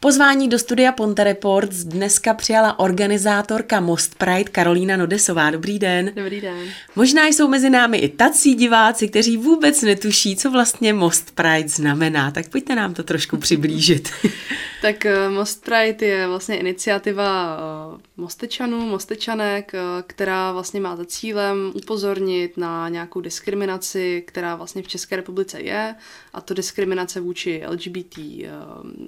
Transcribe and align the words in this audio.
Pozvání 0.00 0.48
do 0.48 0.58
studia 0.58 0.92
Ponte 0.92 1.24
Reports 1.24 1.76
dneska 1.76 2.34
přijala 2.34 2.78
organizátorka 2.78 3.80
Most 3.80 4.18
Pride 4.18 4.50
Karolína 4.50 4.96
Nodesová. 4.96 5.50
Dobrý 5.50 5.78
den. 5.78 6.12
Dobrý 6.14 6.40
den. 6.40 6.58
Možná 6.96 7.26
jsou 7.26 7.48
mezi 7.48 7.70
námi 7.70 7.98
i 7.98 8.08
tací 8.08 8.54
diváci, 8.54 9.08
kteří 9.08 9.36
vůbec 9.36 9.82
netuší, 9.82 10.36
co 10.36 10.50
vlastně 10.50 10.92
Most 10.92 11.34
Pride 11.34 11.68
znamená. 11.68 12.30
Tak 12.30 12.48
pojďte 12.48 12.74
nám 12.74 12.94
to 12.94 13.02
trošku 13.02 13.36
přiblížit. 13.36 14.08
tak 14.82 15.06
eh, 15.06 15.28
Most 15.28 15.64
Pride 15.64 16.06
je 16.06 16.26
vlastně 16.28 16.56
iniciativa 16.56 17.58
eh, 17.58 18.00
Mostečanů, 18.16 18.86
Mostečanek, 18.86 19.74
eh, 19.74 19.78
která 20.06 20.52
vlastně 20.52 20.80
má 20.80 20.96
za 20.96 21.04
cílem 21.04 21.72
upozornit 21.74 22.56
na 22.56 22.88
nějakou 22.88 23.20
diskriminaci, 23.20 24.24
která 24.26 24.56
vlastně 24.56 24.82
v 24.82 24.88
České 24.88 25.16
republice 25.16 25.60
je, 25.60 25.94
a 26.32 26.40
to 26.40 26.54
diskriminace 26.54 27.20
vůči 27.20 27.62
LGBT 27.66 28.18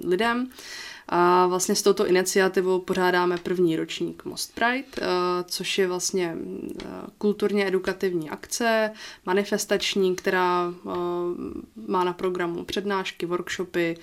lidem. 0.03 0.49
A 1.09 1.47
vlastně 1.47 1.75
s 1.75 1.81
touto 1.81 2.07
iniciativou 2.07 2.79
pořádáme 2.79 3.37
první 3.37 3.75
ročník 3.75 4.25
Most 4.25 4.55
Pride, 4.55 4.83
eh, 4.97 5.05
což 5.47 5.77
je 5.77 5.87
vlastně 5.87 6.35
eh, 6.35 6.85
kulturně 7.17 7.67
edukativní 7.67 8.29
akce, 8.29 8.91
manifestační, 9.25 10.15
která 10.15 10.73
eh, 10.73 10.91
má 11.87 12.03
na 12.03 12.13
programu 12.13 12.63
přednášky, 12.63 13.25
workshopy, 13.25 13.97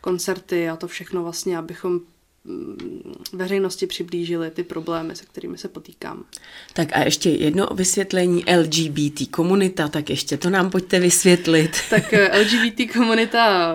koncerty 0.00 0.68
a 0.68 0.76
to 0.76 0.88
všechno 0.88 1.22
vlastně, 1.22 1.58
abychom 1.58 2.00
mm, 2.44 3.14
veřejnosti 3.32 3.86
přiblížili 3.86 4.50
ty 4.50 4.62
problémy, 4.62 5.16
se 5.16 5.24
kterými 5.24 5.58
se 5.58 5.68
potýkám. 5.68 6.24
Tak 6.72 6.88
a 6.92 7.04
ještě 7.04 7.30
jedno 7.30 7.66
vysvětlení 7.74 8.44
LGBT 8.56 9.30
komunita, 9.30 9.88
tak 9.88 10.10
ještě 10.10 10.36
to 10.36 10.50
nám 10.50 10.70
pojďte 10.70 11.00
vysvětlit. 11.00 11.70
Tak 11.90 12.12
LGBT 12.12 12.92
komunita 12.92 13.74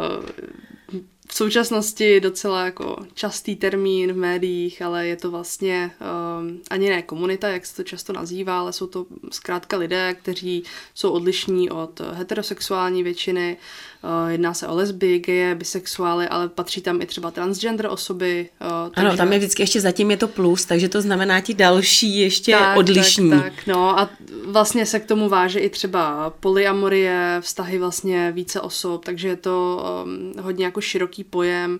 současnosti 1.37 2.19
docela 2.19 2.65
jako 2.65 2.95
častý 3.13 3.55
termín 3.55 4.13
v 4.13 4.17
médiích, 4.17 4.81
ale 4.81 5.07
je 5.07 5.15
to 5.15 5.31
vlastně 5.31 5.91
um, 6.39 6.61
ani 6.69 6.89
ne 6.89 7.01
komunita, 7.01 7.49
jak 7.49 7.65
se 7.65 7.75
to 7.75 7.83
často 7.83 8.13
nazývá, 8.13 8.59
ale 8.59 8.73
jsou 8.73 8.87
to 8.87 9.05
zkrátka 9.31 9.77
lidé, 9.77 10.13
kteří 10.13 10.63
jsou 10.93 11.11
odlišní 11.11 11.69
od 11.69 11.99
heterosexuální 11.99 13.03
většiny, 13.03 13.57
Uh, 13.96 13.96
jedná 14.27 14.53
se 14.53 14.67
o 14.67 14.75
lesby, 14.75 15.19
geje, 15.19 15.55
bisexuály, 15.55 16.27
ale 16.27 16.49
patří 16.49 16.81
tam 16.81 17.01
i 17.01 17.05
třeba 17.05 17.31
transgender 17.31 17.87
osoby. 17.87 18.49
Uh, 18.61 18.93
takže... 18.93 19.07
Ano, 19.07 19.17
tam 19.17 19.33
je 19.33 19.39
vždycky 19.39 19.63
ještě 19.63 19.81
zatím 19.81 20.11
je 20.11 20.17
to 20.17 20.27
plus, 20.27 20.65
takže 20.65 20.89
to 20.89 21.01
znamená 21.01 21.41
ti 21.41 21.53
další 21.53 22.19
ještě 22.19 22.51
tak, 22.51 22.77
odlišní. 22.77 23.29
Tak, 23.29 23.43
tak, 23.43 23.67
no 23.67 23.99
a 23.99 24.09
vlastně 24.45 24.85
se 24.85 24.99
k 24.99 25.05
tomu 25.05 25.29
váže 25.29 25.59
i 25.59 25.69
třeba 25.69 26.29
polyamorie, 26.39 27.37
vztahy 27.41 27.79
vlastně 27.79 28.31
více 28.31 28.61
osob, 28.61 29.05
takže 29.05 29.27
je 29.27 29.35
to 29.35 29.85
um, 30.05 30.43
hodně 30.43 30.65
jako 30.65 30.81
široký 30.81 31.23
pojem 31.23 31.79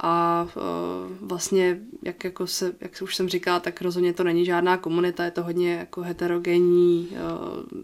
a 0.00 0.46
uh, 0.56 1.28
vlastně, 1.28 1.78
jak, 2.02 2.24
jako 2.24 2.46
se, 2.46 2.72
jak 2.80 2.90
už 3.02 3.16
jsem 3.16 3.28
říkala, 3.28 3.60
tak 3.60 3.82
rozhodně 3.82 4.12
to 4.12 4.24
není 4.24 4.44
žádná 4.44 4.76
komunita, 4.76 5.24
je 5.24 5.30
to 5.30 5.42
hodně 5.42 5.74
jako 5.74 6.02
heterogenní 6.02 7.08
uh, 7.10 7.18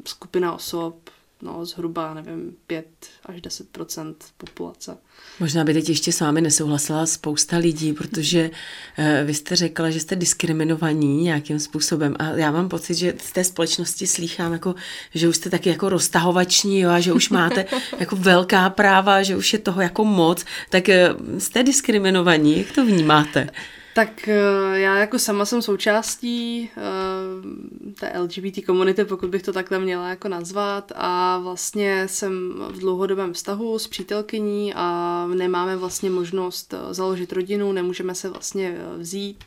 skupina 0.06 0.52
osob, 0.52 0.94
no, 1.42 1.66
zhruba, 1.66 2.14
nevím, 2.14 2.56
5 2.66 2.86
až 3.26 3.36
10% 3.36 4.14
populace. 4.36 4.96
Možná 5.40 5.64
by 5.64 5.72
teď 5.72 5.88
ještě 5.88 6.12
s 6.12 6.20
vámi 6.20 6.40
nesouhlasila 6.40 7.06
spousta 7.06 7.56
lidí, 7.56 7.92
protože 7.92 8.50
uh, 8.50 9.04
vy 9.24 9.34
jste 9.34 9.56
řekla, 9.56 9.90
že 9.90 10.00
jste 10.00 10.16
diskriminovaní 10.16 11.22
nějakým 11.22 11.58
způsobem 11.58 12.14
a 12.18 12.24
já 12.24 12.50
mám 12.50 12.68
pocit, 12.68 12.94
že 12.94 13.14
z 13.22 13.32
té 13.32 13.44
společnosti 13.44 14.06
slýchám, 14.06 14.52
jako, 14.52 14.74
že 15.14 15.28
už 15.28 15.36
jste 15.36 15.50
taky 15.50 15.68
jako 15.68 15.88
roztahovační 15.88 16.80
jo, 16.80 16.90
a 16.90 17.00
že 17.00 17.12
už 17.12 17.28
máte 17.28 17.64
jako 17.98 18.16
velká 18.16 18.70
práva, 18.70 19.22
že 19.22 19.36
už 19.36 19.52
je 19.52 19.58
toho 19.58 19.82
jako 19.82 20.04
moc, 20.04 20.44
tak 20.70 20.84
uh, 20.88 21.38
jste 21.38 21.62
diskriminovaní, 21.62 22.58
jak 22.58 22.72
to 22.72 22.84
vnímáte? 22.84 23.48
Tak 23.94 24.28
eh, 24.28 24.34
já 24.74 24.98
jako 24.98 25.18
sama 25.18 25.44
jsem 25.44 25.62
součástí 25.62 26.70
uh, 26.76 27.92
té 28.00 28.12
LGBT 28.18 28.66
komunity, 28.66 29.04
pokud 29.04 29.30
bych 29.30 29.42
to 29.42 29.52
takhle 29.52 29.78
měla 29.78 30.08
jako 30.08 30.28
nazvat 30.28 30.92
a 30.94 31.38
vlastně 31.38 32.08
jsem 32.08 32.54
v 32.70 32.78
dlouhodobém 32.78 33.32
vztahu 33.32 33.78
s 33.78 33.88
přítelkyní 33.88 34.74
a 34.74 35.26
nemáme 35.34 35.76
vlastně 35.76 36.10
možnost 36.10 36.74
eh, 36.74 36.94
založit 36.94 37.32
rodinu, 37.32 37.72
nemůžeme 37.72 38.14
se 38.14 38.28
vlastně 38.28 38.78
vzít 38.96 39.44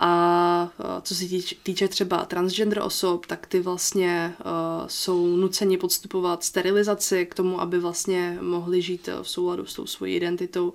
a 0.00 0.68
co 1.02 1.14
se 1.14 1.24
týče, 1.24 1.54
týče 1.62 1.88
třeba 1.88 2.24
transgender 2.24 2.80
osob, 2.82 3.26
tak 3.26 3.46
ty 3.46 3.60
vlastně 3.60 4.34
uh, 4.38 4.86
jsou 4.86 5.36
nuceni 5.36 5.78
podstupovat 5.78 6.44
sterilizaci 6.44 7.26
k 7.26 7.34
tomu, 7.34 7.60
aby 7.60 7.78
vlastně 7.78 8.38
mohli 8.40 8.82
žít 8.82 9.08
v 9.22 9.28
souladu 9.28 9.66
s 9.66 9.74
tou 9.74 9.86
svojí 9.86 10.14
identitou. 10.14 10.72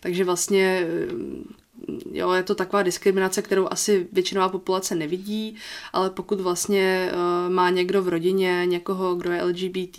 Takže 0.00 0.24
vlastně 0.24 0.86
jo, 2.12 2.32
je 2.32 2.42
to 2.42 2.54
taková 2.54 2.82
diskriminace, 2.82 3.42
kterou 3.42 3.68
asi 3.70 4.08
většinová 4.12 4.48
populace 4.48 4.94
nevidí, 4.94 5.56
ale 5.92 6.10
pokud 6.10 6.40
vlastně 6.40 7.12
uh, 7.12 7.52
má 7.52 7.70
někdo 7.70 8.02
v 8.02 8.08
rodině 8.08 8.62
někoho, 8.66 9.14
kdo 9.14 9.32
je 9.32 9.42
LGBT+, 9.42 9.98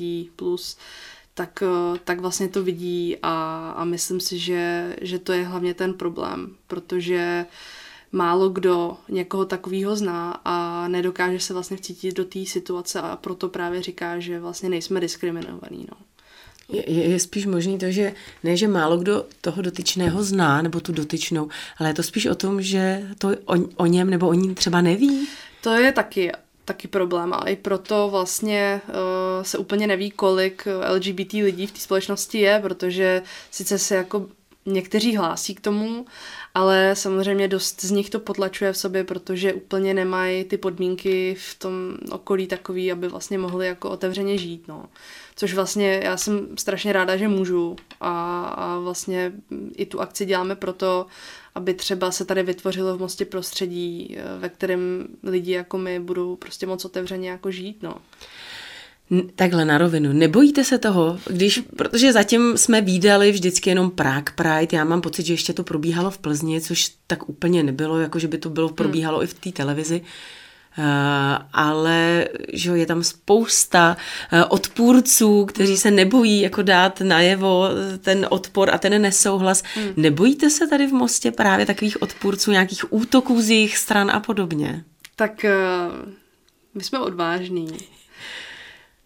tak, 1.33 1.63
uh, 1.91 1.97
tak 1.97 2.19
vlastně 2.19 2.47
to 2.47 2.63
vidí 2.63 3.17
a, 3.23 3.73
a 3.77 3.83
myslím 3.83 4.19
si, 4.19 4.39
že, 4.39 4.95
že 5.01 5.19
to 5.19 5.33
je 5.33 5.43
hlavně 5.43 5.73
ten 5.73 5.93
problém, 5.93 6.55
protože 6.67 7.45
málo 8.11 8.49
kdo 8.49 8.97
někoho 9.09 9.45
takového 9.45 9.95
zná 9.95 10.41
a 10.45 10.87
nedokáže 10.87 11.39
se 11.39 11.53
vlastně 11.53 11.77
vcítit 11.77 12.15
do 12.15 12.25
té 12.25 12.45
situace 12.45 13.01
a 13.01 13.15
proto 13.15 13.49
právě 13.49 13.81
říká, 13.81 14.19
že 14.19 14.39
vlastně 14.39 14.69
nejsme 14.69 14.99
diskriminovaní. 14.99 15.87
No. 15.91 15.97
Je, 16.69 17.09
je 17.09 17.19
spíš 17.19 17.45
možný 17.45 17.77
to, 17.77 17.91
že 17.91 18.13
ne, 18.43 18.57
že 18.57 18.67
málo 18.67 18.97
kdo 18.97 19.25
toho 19.41 19.61
dotyčného 19.61 20.23
zná, 20.23 20.61
nebo 20.61 20.79
tu 20.79 20.91
dotyčnou, 20.91 21.49
ale 21.77 21.89
je 21.89 21.93
to 21.93 22.03
spíš 22.03 22.25
o 22.25 22.35
tom, 22.35 22.61
že 22.61 23.03
to 23.17 23.27
o, 23.45 23.55
o 23.75 23.85
něm 23.85 24.09
nebo 24.09 24.27
o 24.27 24.33
ní 24.33 24.55
třeba 24.55 24.81
neví? 24.81 25.27
To 25.61 25.69
je 25.69 25.91
taky 25.91 26.31
taky 26.65 26.87
problém 26.87 27.33
a 27.33 27.37
i 27.47 27.55
proto 27.55 28.09
vlastně 28.11 28.81
uh, 28.87 29.43
se 29.43 29.57
úplně 29.57 29.87
neví, 29.87 30.11
kolik 30.11 30.67
LGBT 30.93 31.33
lidí 31.33 31.67
v 31.67 31.71
té 31.71 31.79
společnosti 31.79 32.37
je, 32.37 32.59
protože 32.59 33.21
sice 33.51 33.79
se 33.79 33.95
jako 33.95 34.27
někteří 34.65 35.15
hlásí 35.17 35.55
k 35.55 35.61
tomu, 35.61 36.05
ale 36.53 36.95
samozřejmě 36.95 37.47
dost 37.47 37.81
z 37.81 37.91
nich 37.91 38.09
to 38.09 38.19
potlačuje 38.19 38.73
v 38.73 38.77
sobě, 38.77 39.03
protože 39.03 39.53
úplně 39.53 39.93
nemají 39.93 40.43
ty 40.43 40.57
podmínky 40.57 41.35
v 41.39 41.59
tom 41.59 41.97
okolí 42.11 42.47
takový, 42.47 42.91
aby 42.91 43.07
vlastně 43.07 43.37
mohli 43.37 43.67
jako 43.67 43.89
otevřeně 43.89 44.37
žít, 44.37 44.67
no. 44.67 44.85
Což 45.35 45.53
vlastně 45.53 46.01
já 46.03 46.17
jsem 46.17 46.47
strašně 46.57 46.93
ráda, 46.93 47.17
že 47.17 47.27
můžu 47.27 47.75
a, 48.01 48.43
a 48.45 48.79
vlastně 48.79 49.31
i 49.75 49.85
tu 49.85 50.01
akci 50.01 50.25
děláme 50.25 50.55
proto, 50.55 51.05
aby 51.55 51.73
třeba 51.73 52.11
se 52.11 52.25
tady 52.25 52.43
vytvořilo 52.43 52.97
v 52.97 52.99
Mostě 52.99 53.25
prostředí, 53.25 54.17
eh, 54.17 54.39
ve 54.39 54.49
kterém 54.49 55.07
lidi 55.23 55.51
jako 55.51 55.77
my 55.77 55.99
budou 55.99 56.35
prostě 56.35 56.65
moc 56.65 56.85
otevřeně 56.85 57.29
jako 57.29 57.51
žít, 57.51 57.83
no. 57.83 57.95
Takhle 59.35 59.65
na 59.65 59.77
rovinu. 59.77 60.13
Nebojíte 60.13 60.63
se 60.63 60.77
toho? 60.77 61.19
Když, 61.29 61.61
protože 61.75 62.13
zatím 62.13 62.57
jsme 62.57 62.81
výdali 62.81 63.31
vždycky 63.31 63.69
jenom 63.69 63.91
Prague 63.91 64.33
Pride. 64.35 64.77
Já 64.77 64.83
mám 64.83 65.01
pocit, 65.01 65.25
že 65.25 65.33
ještě 65.33 65.53
to 65.53 65.63
probíhalo 65.63 66.11
v 66.11 66.17
Plzni, 66.17 66.61
což 66.61 66.91
tak 67.07 67.29
úplně 67.29 67.63
nebylo, 67.63 67.99
jako 67.99 68.19
že 68.19 68.27
by 68.27 68.37
to 68.37 68.49
bylo 68.49 68.69
probíhalo 68.69 69.17
hmm. 69.17 69.23
i 69.23 69.27
v 69.27 69.33
té 69.33 69.51
televizi. 69.51 70.01
Uh, 70.77 70.85
ale 71.53 72.27
že 72.53 72.71
je 72.71 72.85
tam 72.85 73.03
spousta 73.03 73.97
uh, 74.33 74.39
odpůrců, 74.49 75.45
kteří 75.45 75.77
se 75.77 75.91
nebojí 75.91 76.41
jako 76.41 76.61
dát 76.61 77.01
najevo 77.01 77.69
ten 78.01 78.27
odpor 78.29 78.69
a 78.73 78.77
ten 78.77 79.01
nesouhlas. 79.01 79.63
Hmm. 79.75 79.93
Nebojíte 79.95 80.49
se 80.49 80.67
tady 80.67 80.87
v 80.87 80.93
Mostě 80.93 81.31
právě 81.31 81.65
takových 81.65 82.01
odpůrců, 82.01 82.51
nějakých 82.51 82.93
útoků 82.93 83.41
z 83.41 83.49
jejich 83.49 83.77
stran 83.77 84.11
a 84.11 84.19
podobně? 84.19 84.83
Tak 85.15 85.31
uh, 85.43 86.09
my 86.73 86.83
jsme 86.83 86.99
odvážní 86.99 87.67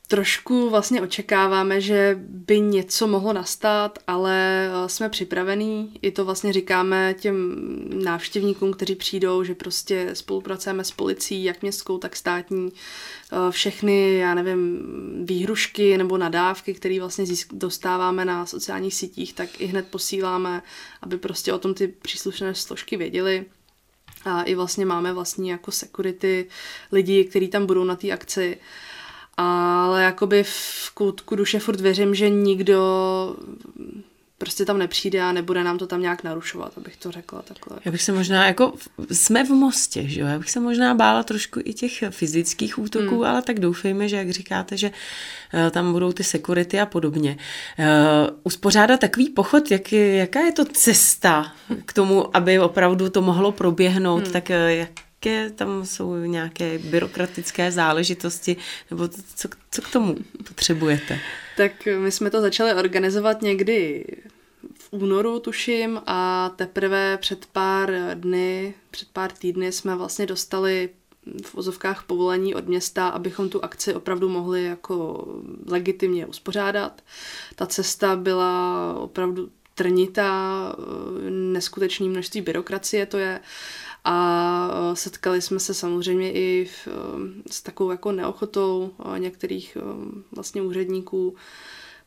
trošku 0.08 0.70
vlastně 0.70 1.02
očekáváme, 1.02 1.82
že 1.82 2.20
by 2.22 2.60
něco 2.60 3.08
mohlo 3.08 3.34
nastat, 3.34 4.00
ale 4.08 4.68
eh, 4.68 4.90
jsme 4.90 5.10
připravení. 5.10 5.94
I 6.02 6.12
to 6.12 6.26
vlastně 6.26 6.54
říkáme 6.54 7.16
těm 7.20 7.56
návštěvníkům, 8.04 8.74
kteří 8.74 8.96
přijdou, 8.96 9.44
že 9.44 9.56
prostě 9.56 10.10
spolupracujeme 10.14 10.84
s 10.84 10.92
policií, 10.92 11.44
jak 11.44 11.62
městskou, 11.62 11.98
tak 11.98 12.16
státní. 12.16 12.72
Eh, 12.72 13.52
všechny, 13.52 14.18
já 14.18 14.34
nevím, 14.34 14.80
výhrušky 15.26 15.98
nebo 15.98 16.18
nadávky, 16.18 16.74
které 16.74 17.00
vlastně 17.00 17.26
dostáváme 17.52 18.26
na 18.26 18.46
sociálních 18.46 18.96
sítích, 18.96 19.34
tak 19.34 19.62
i 19.62 19.66
hned 19.66 19.88
posíláme, 19.88 20.62
aby 21.02 21.18
prostě 21.18 21.54
o 21.54 21.60
tom 21.60 21.74
ty 21.74 21.88
příslušné 21.88 22.56
složky 22.56 22.98
věděli. 22.98 23.46
A 24.26 24.44
i 24.44 24.56
vlastně 24.56 24.86
máme 24.86 25.14
vlastní 25.14 25.50
jako 25.50 25.72
security 25.72 26.48
lidi, 26.92 27.24
kteří 27.24 27.48
tam 27.48 27.66
budou 27.66 27.84
na 27.84 27.96
té 27.96 28.12
akci. 28.12 28.58
Uh, 28.58 28.64
ale 29.88 30.04
jakoby 30.04 30.44
v 30.44 30.92
koutku 30.94 31.36
duše 31.36 31.60
furt 31.60 31.82
věřím, 31.82 32.16
že 32.16 32.30
nikdo 32.30 32.82
prostě 34.38 34.66
tam 34.66 34.78
nepřijde 34.78 35.22
a 35.22 35.32
nebude 35.32 35.64
nám 35.64 35.78
to 35.78 35.88
tam 35.88 36.02
nějak 36.02 36.24
narušovat, 36.24 36.78
abych 36.78 36.98
to 36.98 37.12
řekla 37.12 37.42
takhle. 37.42 37.78
Já 37.86 37.92
bych 37.92 38.02
se 38.02 38.12
možná, 38.12 38.48
jako 38.48 38.74
jsme 39.12 39.44
v 39.44 39.50
Mostě, 39.50 40.08
že 40.08 40.22
jo, 40.22 40.28
já 40.28 40.38
bych 40.40 40.52
se 40.52 40.60
možná 40.60 40.94
bála 40.94 41.24
trošku 41.24 41.60
i 41.64 41.74
těch 41.74 42.04
fyzických 42.10 42.80
útoků, 42.80 43.16
hmm. 43.16 43.24
ale 43.24 43.42
tak 43.42 43.60
doufejme, 43.60 44.10
že 44.10 44.16
jak 44.16 44.30
říkáte, 44.30 44.78
že 44.78 44.90
uh, 44.90 45.70
tam 45.72 45.92
budou 45.92 46.12
ty 46.12 46.24
security 46.24 46.80
a 46.80 46.86
podobně. 46.86 47.38
Uh, 47.80 47.86
uspořádat 48.44 49.00
takový 49.00 49.30
pochod, 49.30 49.72
jak, 49.72 49.92
jaká 49.92 50.40
je 50.40 50.52
to 50.52 50.66
cesta 50.66 51.52
k 51.86 51.94
tomu, 51.94 52.38
aby 52.38 52.60
opravdu 52.60 53.10
to 53.10 53.22
mohlo 53.22 53.52
proběhnout, 53.52 54.24
hmm. 54.24 54.34
tak 54.34 54.50
uh, 54.50 54.56
jak 54.56 55.07
jaké 55.26 55.50
tam 55.50 55.86
jsou 55.86 56.16
nějaké 56.16 56.78
byrokratické 56.78 57.72
záležitosti, 57.72 58.58
nebo 58.92 59.08
co, 59.08 59.50
co 59.72 59.82
k 59.82 59.92
tomu 59.92 60.16
potřebujete? 60.48 61.20
Tak 61.58 61.72
my 62.00 62.12
jsme 62.12 62.30
to 62.30 62.42
začali 62.42 62.74
organizovat 62.74 63.42
někdy 63.42 64.06
v 64.80 64.88
únoru, 64.92 65.40
tuším, 65.40 66.02
a 66.06 66.50
teprve 66.56 67.18
před 67.18 67.46
pár 67.46 67.92
dny, 68.14 68.74
před 68.92 69.08
pár 69.14 69.32
týdny 69.32 69.72
jsme 69.72 69.96
vlastně 69.96 70.26
dostali 70.26 70.90
v 71.46 71.56
ozovkách 71.56 72.04
povolení 72.04 72.56
od 72.56 72.68
města, 72.68 73.08
abychom 73.08 73.50
tu 73.50 73.64
akci 73.64 73.94
opravdu 73.94 74.30
mohli 74.30 74.64
jako 74.64 75.28
legitimně 75.68 76.26
uspořádat. 76.26 77.02
Ta 77.56 77.66
cesta 77.66 78.16
byla 78.16 78.94
opravdu 78.98 79.50
trnitá, 79.76 80.76
neskutečné 81.30 82.06
množství 82.06 82.42
byrokracie 82.42 83.06
to 83.06 83.18
je 83.18 83.40
a 84.08 84.70
e, 84.92 84.96
setkali 84.96 85.42
jsme 85.42 85.60
se 85.60 85.74
samozřejmě 85.74 86.32
i 86.32 86.66
v, 86.66 86.88
e, 86.88 86.92
s 87.52 87.62
takovou 87.62 87.92
jako 87.92 88.12
neochotou 88.12 88.92
e, 89.16 89.20
některých 89.20 89.78
vlastně 90.32 90.62
úředníků, 90.62 91.36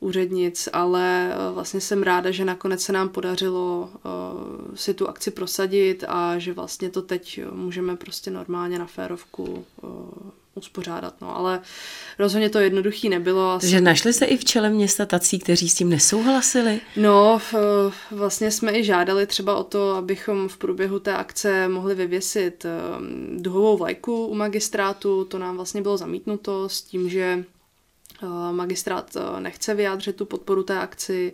úřednic, 0.01 0.69
ale 0.73 1.35
vlastně 1.55 1.81
jsem 1.81 2.03
ráda, 2.03 2.31
že 2.31 2.45
nakonec 2.45 2.83
se 2.83 2.93
nám 2.93 3.09
podařilo 3.09 3.91
si 4.75 4.95
tu 4.95 5.09
akci 5.09 5.31
prosadit 5.31 6.05
a 6.09 6.39
že 6.39 6.53
vlastně 6.53 6.91
to 6.91 7.03
teď 7.03 7.41
můžeme 7.53 7.97
prostě 7.97 8.31
normálně 8.31 8.79
na 8.79 8.87
férovku 8.87 9.65
uspořádat, 10.61 11.15
no, 11.21 11.37
ale 11.37 11.61
rozhodně 12.19 12.51
to 12.51 12.59
jednoduchý 12.59 13.09
nebylo. 13.09 13.51
Asi... 13.51 13.69
Že 13.69 13.81
našli 13.81 14.13
se 14.13 14.25
i 14.25 14.37
v 14.37 14.45
čele 14.45 14.71
města 14.71 15.07
tací, 15.07 15.39
kteří 15.39 15.69
s 15.69 15.75
tím 15.75 15.89
nesouhlasili? 15.89 16.81
No, 16.97 17.41
vlastně 18.11 18.51
jsme 18.51 18.79
i 18.79 18.85
žádali 18.85 19.27
třeba 19.27 19.57
o 19.57 19.65
to, 19.65 19.95
abychom 19.95 20.49
v 20.49 20.57
průběhu 20.57 20.99
té 20.99 21.17
akce 21.17 21.69
mohli 21.69 21.95
vyvěsit 21.95 22.65
ehm, 22.65 23.37
duhovou 23.43 23.77
vlajku 23.77 24.27
u 24.27 24.35
magistrátu, 24.35 25.25
to 25.25 25.39
nám 25.39 25.57
vlastně 25.57 25.83
bylo 25.83 25.97
zamítnuto 25.97 26.69
s 26.69 26.83
tím, 26.83 27.09
že 27.09 27.45
eh, 28.23 28.53
magistrát 28.53 29.17
eh, 29.17 29.41
nechce 29.41 29.75
vyjádřit 29.75 30.17
tu 30.17 30.25
podporu 30.25 30.63
té 30.63 30.79
akci, 30.79 31.33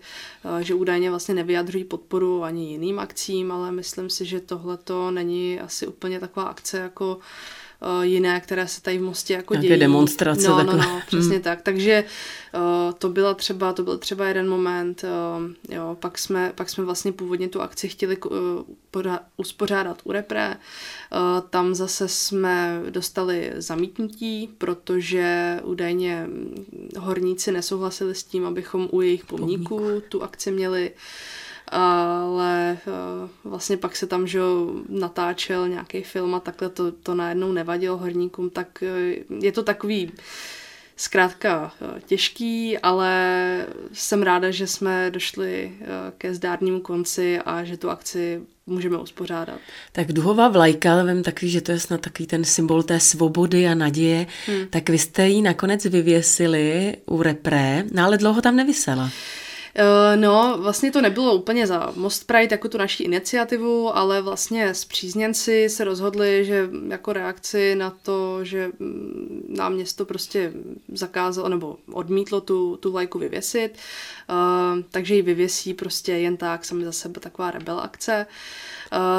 eh, 0.58 0.64
že 0.64 0.74
údajně 0.74 1.10
vlastně 1.10 1.34
nevyjadřují 1.34 1.84
podporu 1.84 2.44
ani 2.44 2.70
jiným 2.70 2.98
akcím, 2.98 3.52
ale 3.52 3.72
myslím 3.72 4.10
si, 4.10 4.24
že 4.24 4.40
tohle 4.40 4.76
to 4.76 5.10
není 5.10 5.60
asi 5.60 5.86
úplně 5.86 6.20
taková 6.20 6.46
akce 6.46 6.78
jako 6.78 7.18
uh, 7.82 8.02
jiné, 8.02 8.40
které 8.40 8.68
se 8.68 8.82
tady 8.82 8.98
v 8.98 9.02
Mostě 9.02 9.34
jako 9.34 9.54
Nějaké 9.54 9.68
dějí. 9.68 9.80
demonstrace. 9.80 10.48
No, 10.48 10.62
no, 10.62 10.76
no, 10.76 11.00
přesně 11.06 11.34
hmm. 11.34 11.42
tak. 11.42 11.62
Takže 11.62 12.04
uh, 12.54 12.92
to 12.98 13.08
byla 13.08 13.34
třeba, 13.34 13.72
to 13.72 13.82
byl 13.82 13.98
třeba 13.98 14.26
jeden 14.26 14.48
moment, 14.48 15.04
uh, 15.04 15.74
jo, 15.76 15.96
pak 16.00 16.18
jsme, 16.18 16.52
pak 16.54 16.70
jsme 16.70 16.84
vlastně 16.84 17.12
původně 17.12 17.48
tu 17.48 17.60
akci 17.60 17.88
chtěli 17.88 18.16
uh, 18.16 18.36
poda, 18.90 19.20
uspořádat 19.36 20.02
u 20.04 20.12
Repre, 20.12 20.56
uh, 20.56 21.48
tam 21.50 21.74
zase 21.74 22.08
jsme 22.08 22.80
dostali 22.90 23.52
zamítnutí, 23.56 24.50
protože 24.58 25.56
údajně 25.64 26.26
horníci 26.98 27.52
nesouhlasili 27.52 28.14
s 28.14 28.24
tím, 28.24 28.46
abychom 28.46 28.88
u 28.92 29.00
jejich 29.00 29.24
pomníků 29.24 30.02
tu 30.08 30.22
akci 30.22 30.50
měli. 30.50 30.90
Uh, 30.90 30.96
ale 31.68 32.78
uh, 32.86 33.50
vlastně 33.50 33.76
pak 33.76 33.96
se 33.96 34.06
tam 34.06 34.26
že 34.26 34.40
natáčel 34.88 35.68
nějaký 35.68 36.02
film 36.02 36.34
a 36.34 36.40
takhle 36.40 36.68
to, 36.68 36.92
to 36.92 37.14
najednou 37.14 37.52
nevadilo 37.52 37.96
horníkům, 37.96 38.50
tak 38.50 38.82
uh, 38.82 39.42
je 39.44 39.52
to 39.52 39.62
takový 39.62 40.12
zkrátka 40.96 41.72
uh, 41.80 42.00
těžký, 42.00 42.78
ale 42.78 43.66
jsem 43.92 44.22
ráda, 44.22 44.50
že 44.50 44.66
jsme 44.66 45.10
došli 45.10 45.72
ke 46.18 46.34
zdárnímu 46.34 46.80
konci 46.80 47.38
a 47.38 47.64
že 47.64 47.76
tu 47.76 47.90
akci 47.90 48.40
můžeme 48.66 48.98
uspořádat. 48.98 49.58
Tak 49.92 50.12
duhová 50.12 50.48
vlajka, 50.48 50.92
ale 50.92 51.14
vím 51.14 51.22
taky, 51.22 51.48
že 51.48 51.60
to 51.60 51.72
je 51.72 51.80
snad 51.80 52.00
takový 52.00 52.26
ten 52.26 52.44
symbol 52.44 52.82
té 52.82 53.00
svobody 53.00 53.66
a 53.66 53.74
naděje, 53.74 54.26
hmm. 54.46 54.66
tak 54.70 54.88
vy 54.88 54.98
jste 54.98 55.28
ji 55.28 55.42
nakonec 55.42 55.84
vyvěsili 55.84 56.96
u 57.06 57.22
repre, 57.22 57.84
no 57.92 58.04
ale 58.04 58.18
dlouho 58.18 58.42
tam 58.42 58.56
nevysela. 58.56 59.10
Eh, 59.78 60.16
no, 60.16 60.58
vlastně 60.60 60.92
to 60.92 61.00
nebylo 61.00 61.34
úplně 61.34 61.66
za 61.66 61.92
Most 61.96 62.26
Pride 62.26 62.54
jako 62.54 62.68
tu 62.68 62.78
naší 62.78 63.04
iniciativu, 63.04 63.96
ale 63.96 64.22
vlastně 64.22 64.74
zpřízněnci 64.74 65.68
se 65.68 65.84
rozhodli, 65.84 66.44
že 66.44 66.70
jako 66.88 67.12
reakci 67.12 67.74
na 67.74 67.90
to, 67.90 68.44
že 68.44 68.70
mm, 68.78 69.46
nám 69.48 69.72
město 69.72 70.04
prostě 70.04 70.52
zakázalo 70.92 71.48
nebo 71.48 71.76
odmítlo 71.92 72.40
tu, 72.40 72.76
tu 72.76 72.92
vlajku 72.92 73.18
vyvěsit, 73.18 73.78
uh, 74.30 74.82
takže 74.90 75.14
ji 75.14 75.22
vyvěsí 75.22 75.74
prostě 75.74 76.12
jen 76.12 76.36
tak, 76.36 76.64
sami 76.64 76.84
za 76.84 76.92
sebe 76.92 77.20
taková 77.20 77.50
rebel 77.50 77.80
akce. 77.80 78.26
Uh, 78.28 78.75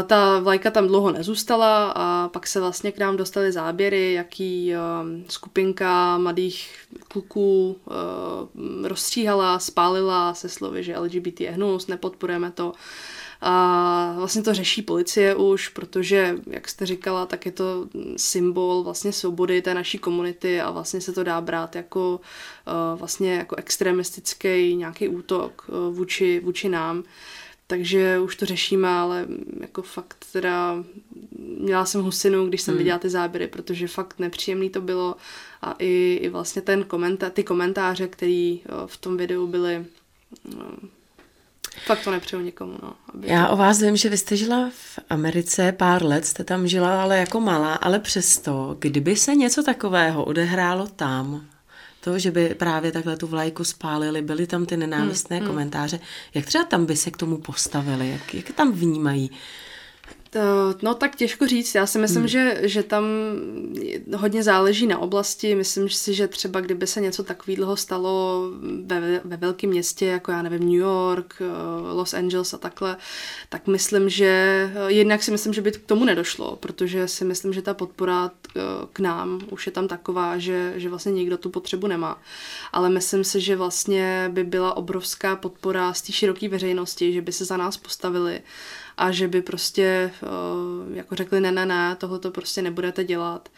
ta 0.08 0.40
vlajka 0.40 0.72
tam 0.72 0.88
dlouho 0.88 1.12
nezůstala 1.12 1.94
a 1.96 2.30
pak 2.30 2.48
se 2.48 2.60
vlastně 2.60 2.92
k 2.92 3.00
nám 3.00 3.18
dostaly 3.18 3.52
záběry, 3.52 4.14
jaký 4.14 4.74
uh, 4.74 5.30
skupinka 5.30 6.18
mladých 6.18 6.70
kluků 7.08 7.80
uh, 7.86 8.88
rozstříhala, 8.88 9.60
spálila 9.60 10.34
se 10.34 10.50
slovy, 10.50 10.84
že 10.84 10.98
LGBT 10.98 11.42
je 11.42 11.52
hnus, 11.52 11.88
nepodporujeme 11.88 12.52
to. 12.52 12.74
A 13.42 14.14
vlastně 14.18 14.42
to 14.42 14.54
řeší 14.54 14.82
policie 14.82 15.36
už, 15.36 15.68
protože, 15.68 16.38
jak 16.48 16.70
jste 16.70 16.86
říkala, 16.86 17.26
tak 17.26 17.46
je 17.46 17.52
to 17.52 17.88
symbol 18.18 18.84
vlastně 18.84 19.14
svobody 19.14 19.62
té 19.62 19.74
naší 19.74 19.98
komunity 19.98 20.62
a 20.62 20.72
vlastně 20.72 21.02
se 21.02 21.12
to 21.12 21.24
dá 21.24 21.42
brát 21.42 21.76
jako 21.76 22.20
uh, 22.68 23.00
vlastně 23.00 23.34
jako 23.34 23.56
extremistický 23.56 24.76
nějaký 24.76 25.08
útok 25.08 25.68
vůči, 25.92 26.42
vůči 26.44 26.70
nám. 26.70 27.04
Takže 27.68 28.20
už 28.20 28.36
to 28.36 28.46
řešíme, 28.46 28.88
ale 28.88 29.26
jako 29.62 29.82
fakt 29.82 30.26
teda 30.32 30.84
měla 31.60 31.86
jsem 31.86 32.02
husinu, 32.02 32.48
když 32.48 32.62
jsem 32.62 32.72
hmm. 32.72 32.78
viděla 32.78 33.00
ty 33.00 33.10
záběry, 33.10 33.48
protože 33.48 33.88
fakt 33.88 34.20
nepříjemný 34.20 34.70
to 34.70 34.82
bylo 34.82 35.16
a 35.62 35.76
i, 35.80 36.20
i 36.22 36.30
vlastně 36.30 36.62
ten 36.62 36.84
komentá, 36.84 37.30
ty 37.30 37.44
komentáře, 37.44 38.08
které 38.08 38.56
v 38.86 38.98
tom 39.00 39.18
videu 39.18 39.48
byly, 39.48 39.86
no, 40.58 40.72
fakt 41.86 42.04
to 42.04 42.12
nepřeju 42.12 42.42
nikomu. 42.42 42.78
No, 42.84 42.94
aby... 43.14 43.28
Já 43.28 43.48
o 43.48 43.58
vás 43.58 43.82
vím, 43.82 43.98
že 43.98 44.10
vy 44.10 44.18
jste 44.18 44.38
žila 44.38 44.70
v 44.70 45.00
Americe 45.10 45.72
pár 45.72 46.06
let, 46.06 46.26
jste 46.26 46.44
tam 46.44 46.68
žila 46.68 47.02
ale 47.02 47.18
jako 47.18 47.40
malá, 47.40 47.74
ale 47.74 48.00
přesto, 48.00 48.76
kdyby 48.80 49.16
se 49.16 49.36
něco 49.36 49.64
takového 49.64 50.26
odehrálo 50.26 50.88
tam, 50.88 51.46
to, 52.08 52.20
že 52.20 52.32
by 52.32 52.56
právě 52.56 52.92
takhle 52.92 53.18
tu 53.18 53.28
vlajku 53.28 53.64
spálili, 53.64 54.22
byly 54.22 54.48
tam 54.48 54.66
ty 54.66 54.78
nenávistné 54.78 55.36
hmm, 55.36 55.46
hmm. 55.46 55.56
komentáře, 55.56 56.00
jak 56.34 56.46
třeba 56.46 56.64
tam 56.64 56.86
by 56.86 56.96
se 56.96 57.12
k 57.12 57.18
tomu 57.18 57.38
postavili, 57.38 58.10
jak, 58.10 58.34
jak 58.34 58.52
tam 58.52 58.72
vnímají? 58.72 59.32
No 60.82 60.94
tak 60.94 61.16
těžko 61.16 61.48
říct. 61.48 61.76
Já 61.76 61.86
si 61.86 62.00
myslím, 62.00 62.22
hmm. 62.22 62.28
že, 62.28 62.62
že 62.62 62.84
tam 62.84 63.04
hodně 64.16 64.44
záleží 64.44 64.88
na 64.88 64.98
oblasti. 64.98 65.56
Myslím 65.56 65.90
si, 65.90 66.14
že 66.14 66.28
třeba 66.28 66.62
kdyby 66.62 66.88
se 66.88 67.02
něco 67.02 67.24
takového 67.24 67.78
stalo 67.78 68.42
ve, 68.86 69.22
ve 69.24 69.38
velkém 69.38 69.70
městě, 69.70 70.06
jako 70.06 70.32
já 70.32 70.42
nevím, 70.42 70.60
New 70.60 70.80
York, 70.80 71.36
eh, 71.42 71.94
Los 71.94 72.14
Angeles 72.14 72.54
a 72.54 72.58
takhle, 72.58 72.98
tak 73.50 73.68
myslím, 73.68 74.10
že 74.10 74.26
eh, 74.76 74.92
jednak 74.92 75.24
si 75.24 75.32
myslím, 75.32 75.54
že 75.54 75.62
by 75.62 75.72
k 75.72 75.86
tomu 75.86 76.06
nedošlo, 76.06 76.56
protože 76.56 77.08
si 77.08 77.26
myslím, 77.26 77.54
že 77.54 77.62
ta 77.62 77.74
podpora 77.74 78.32
eh, 78.56 78.62
k 78.94 79.00
nám 79.00 79.40
už 79.52 79.66
je 79.66 79.72
tam 79.72 79.88
taková, 79.88 80.38
že, 80.38 80.74
že 80.76 80.90
vlastně 80.90 81.12
nikdo 81.12 81.38
tu 81.38 81.50
potřebu 81.50 81.88
nemá. 81.88 82.22
Ale 82.72 82.90
myslím 82.90 83.24
si, 83.24 83.42
že 83.42 83.56
vlastně 83.56 84.30
by 84.34 84.44
byla 84.44 84.78
obrovská 84.78 85.36
podpora 85.36 85.94
z 85.94 86.02
té 86.02 86.12
široké 86.12 86.50
veřejnosti, 86.50 87.14
že 87.14 87.22
by 87.22 87.32
se 87.32 87.46
za 87.46 87.58
nás 87.58 87.78
postavili 87.78 88.42
a 88.98 89.12
že 89.12 89.28
by 89.28 89.42
prostě 89.42 90.12
uh, 90.22 90.96
jako 90.96 91.16
řekli 91.16 91.42
ne, 91.42 91.52
ne, 91.52 91.66
ne, 91.66 91.96
tohle 92.00 92.20
to 92.20 92.32
prostě 92.32 92.62
nebudete 92.62 93.04
dělat. 93.04 93.50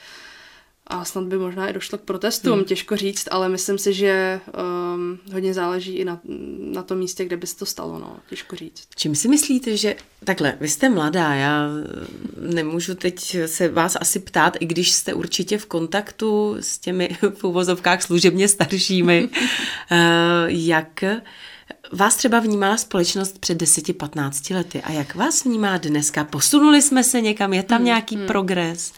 A 0.92 1.06
snad 1.06 1.24
by 1.24 1.38
možná 1.38 1.70
i 1.70 1.74
došlo 1.74 1.98
k 1.98 2.02
protestům, 2.02 2.54
hmm. 2.54 2.64
těžko 2.64 2.96
říct, 2.96 3.28
ale 3.32 3.50
myslím 3.50 3.78
si, 3.78 3.94
že 3.94 4.42
um, 4.96 5.20
hodně 5.34 5.54
záleží 5.54 5.96
i 5.96 6.06
na, 6.06 6.20
na 6.60 6.84
tom 6.84 6.98
místě, 6.98 7.26
kde 7.26 7.38
by 7.38 7.48
se 7.48 7.58
to 7.58 7.66
stalo, 7.66 8.00
no, 8.00 8.18
těžko 8.30 8.56
říct. 8.56 8.88
Čím 8.96 9.16
si 9.16 9.28
myslíte, 9.28 9.78
že 9.78 9.96
takhle, 10.24 10.58
vy 10.62 10.70
jste 10.70 10.90
mladá, 10.90 11.34
já 11.34 11.68
nemůžu 12.38 12.96
teď 12.96 13.38
se 13.46 13.68
vás 13.68 13.98
asi 14.02 14.20
ptát, 14.20 14.58
i 14.60 14.66
když 14.66 14.92
jste 14.92 15.14
určitě 15.14 15.58
v 15.58 15.66
kontaktu 15.66 16.58
s 16.60 16.78
těmi 16.78 17.18
v 17.36 17.44
uvozovkách 17.44 18.04
služebně 18.04 18.48
staršími, 18.48 19.30
uh, 19.30 19.98
jak 20.48 21.04
vás 21.92 22.16
třeba 22.16 22.40
vnímala 22.40 22.78
společnost 22.78 23.40
před 23.40 23.62
10-15 23.62 24.56
lety 24.56 24.82
a 24.82 24.92
jak 24.92 25.16
vás 25.16 25.44
vnímá 25.44 25.78
dneska? 25.78 26.24
Posunuli 26.24 26.82
jsme 26.82 27.04
se 27.04 27.22
někam? 27.22 27.54
Je 27.54 27.64
tam 27.64 27.78
hmm, 27.78 27.86
nějaký 27.86 28.16
hmm. 28.16 28.28
progres? 28.28 28.94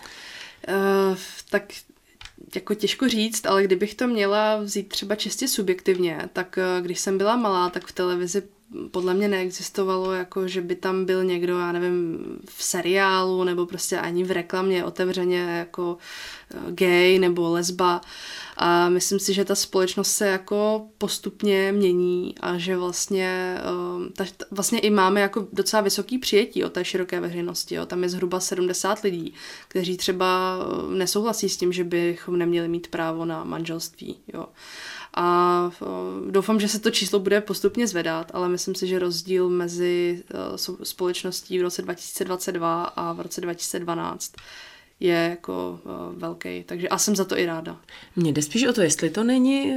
Uh, 0.68 1.18
tak 1.50 1.64
jako 2.56 2.74
těžko 2.74 3.10
říct, 3.10 3.46
ale 3.46 3.64
kdybych 3.64 3.96
to 3.96 4.08
měla 4.08 4.58
vzít 4.58 4.90
třeba 4.90 5.16
čistě 5.16 5.48
subjektivně, 5.48 6.30
tak 6.34 6.58
uh, 6.58 6.86
když 6.86 7.00
jsem 7.00 7.18
byla 7.18 7.36
malá, 7.36 7.70
tak 7.70 7.86
v 7.86 7.92
televizi 7.92 8.44
podle 8.92 9.14
mě 9.14 9.28
neexistovalo, 9.28 10.12
jako 10.12 10.48
že 10.48 10.62
by 10.62 10.76
tam 10.76 11.06
byl 11.06 11.24
někdo, 11.24 11.60
já 11.60 11.72
nevím, 11.72 12.18
v 12.50 12.64
seriálu 12.64 13.44
nebo 13.44 13.66
prostě 13.66 14.00
ani 14.00 14.24
v 14.24 14.32
reklamě 14.32 14.86
otevřeně 14.86 15.40
jako 15.40 15.98
eh, 16.54 16.72
gay 16.72 17.20
nebo 17.20 17.50
lesba. 17.50 18.02
A 18.58 18.90
myslím 18.90 19.20
si, 19.20 19.34
že 19.34 19.46
ta 19.46 19.56
společnost 19.56 20.12
se 20.12 20.28
jako 20.28 20.88
postupně 20.98 21.72
mění 21.72 22.36
a 22.42 22.58
že 22.58 22.78
vlastně, 22.78 23.58
eh, 23.60 24.10
ta, 24.16 24.26
vlastně 24.52 24.80
i 24.80 24.90
máme 24.90 25.22
jako 25.22 25.48
docela 25.54 25.82
vysoký 25.82 26.18
přijetí 26.18 26.64
od 26.64 26.74
té 26.74 26.86
široké 26.86 27.20
veřejnosti. 27.20 27.76
Jo. 27.76 27.86
Tam 27.86 28.04
je 28.04 28.10
zhruba 28.10 28.40
70 28.40 29.00
lidí, 29.00 29.34
kteří 29.68 29.98
třeba 29.98 30.58
eh, 30.60 30.96
nesouhlasí 30.96 31.50
s 31.50 31.58
tím, 31.58 31.74
že 31.74 31.84
bychom 31.84 32.38
neměli 32.38 32.68
mít 32.68 32.88
právo 32.88 33.26
na 33.26 33.44
manželství. 33.44 34.18
Jo 34.34 34.46
a 35.14 35.72
doufám, 36.30 36.60
že 36.60 36.68
se 36.68 36.80
to 36.80 36.92
číslo 36.92 37.20
bude 37.20 37.42
postupně 37.42 37.88
zvedat, 37.88 38.32
ale 38.34 38.50
myslím 38.50 38.76
si, 38.76 38.88
že 38.88 39.00
rozdíl 39.00 39.50
mezi 39.50 40.24
e, 40.30 40.58
společností 40.86 41.60
v 41.60 41.62
roce 41.62 41.82
2022 41.82 42.84
a 42.84 43.14
v 43.14 43.20
roce 43.20 43.42
2012 43.42 44.34
je 45.02 45.28
jako 45.30 45.80
uh, 45.84 46.20
velký. 46.20 46.64
Takže 46.66 46.90
a 46.90 46.98
jsem 46.98 47.16
za 47.16 47.26
to 47.26 47.38
i 47.38 47.46
ráda. 47.46 47.78
Mně 48.16 48.34
jde 48.34 48.42
spíš 48.42 48.68
o 48.68 48.74
to, 48.74 48.82
jestli 48.82 49.10
to 49.10 49.24
není 49.24 49.72
uh, 49.72 49.76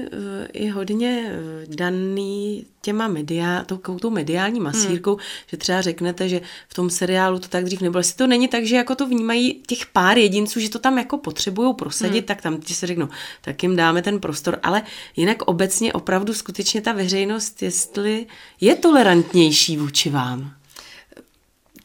i 0.52 0.68
hodně 0.68 1.32
uh, 1.68 1.74
daný 1.74 2.66
těma 2.80 3.08
media, 3.08 3.64
tou, 3.64 3.76
tou 3.76 4.10
mediální 4.10 4.60
masírkou, 4.60 5.10
hmm. 5.10 5.24
že 5.46 5.56
třeba 5.56 5.80
řeknete, 5.80 6.28
že 6.28 6.40
v 6.68 6.74
tom 6.74 6.90
seriálu 6.90 7.38
to 7.38 7.48
tak 7.48 7.64
dřív 7.64 7.80
nebylo. 7.80 8.00
Jestli 8.00 8.16
to 8.16 8.26
není 8.26 8.48
tak, 8.48 8.64
že 8.64 8.76
jako 8.76 8.94
to 8.94 9.06
vnímají 9.06 9.62
těch 9.66 9.86
pár 9.86 10.18
jedinců, 10.18 10.60
že 10.60 10.70
to 10.70 10.78
tam 10.78 10.98
jako 10.98 11.18
potřebují 11.18 11.74
prosadit, 11.74 12.18
hmm. 12.18 12.26
tak 12.26 12.42
tam 12.42 12.60
ti 12.60 12.74
se 12.74 12.86
řeknou, 12.86 13.08
tak 13.40 13.62
jim 13.62 13.76
dáme 13.76 14.02
ten 14.02 14.20
prostor. 14.20 14.58
Ale 14.62 14.82
jinak 15.16 15.42
obecně 15.42 15.92
opravdu 15.92 16.34
skutečně 16.34 16.80
ta 16.80 16.92
veřejnost, 16.92 17.62
jestli 17.62 18.26
je 18.60 18.76
tolerantnější 18.76 19.76
vůči 19.76 20.10
vám. 20.10 20.52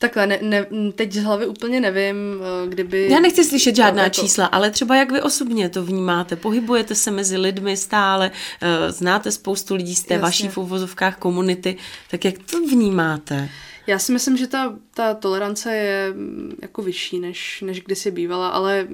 Takhle, 0.01 0.27
ne, 0.27 0.39
ne, 0.41 0.65
teď 0.96 1.13
z 1.13 1.24
hlavy 1.24 1.48
úplně 1.48 1.79
nevím, 1.79 2.15
eh, 2.15 2.70
kdyby... 2.70 3.10
Já 3.12 3.20
nechci 3.20 3.44
slyšet 3.44 3.75
žádná 3.75 4.03
jako... 4.03 4.22
čísla, 4.22 4.46
ale 4.46 4.72
třeba 4.72 4.96
jak 4.96 5.12
vy 5.12 5.22
osobně 5.22 5.70
to 5.70 5.86
vnímáte? 5.86 6.36
Pohybujete 6.36 6.96
se 6.96 7.12
mezi 7.12 7.38
lidmi 7.38 7.77
stále, 7.77 8.32
eh, 8.62 8.91
znáte 8.91 9.32
spoustu 9.32 9.75
lidí 9.75 9.96
z 9.96 10.03
té 10.03 10.13
Jasně. 10.13 10.22
vaší 10.22 10.48
v 10.48 10.58
uvozovkách 10.58 11.18
komunity, 11.18 11.77
tak 12.12 12.25
jak 12.25 12.36
to 12.51 12.60
vnímáte? 12.60 13.50
Já 13.88 14.00
si 14.00 14.12
myslím, 14.12 14.38
že 14.38 14.48
ta, 14.48 14.75
ta 14.94 15.13
tolerance 15.13 15.75
je 15.75 16.13
mm, 16.13 16.56
jako 16.62 16.82
vyšší, 16.82 17.20
než, 17.20 17.62
než 17.62 17.82
kdysi 17.82 18.12
bývala, 18.12 18.50
ale 18.50 18.88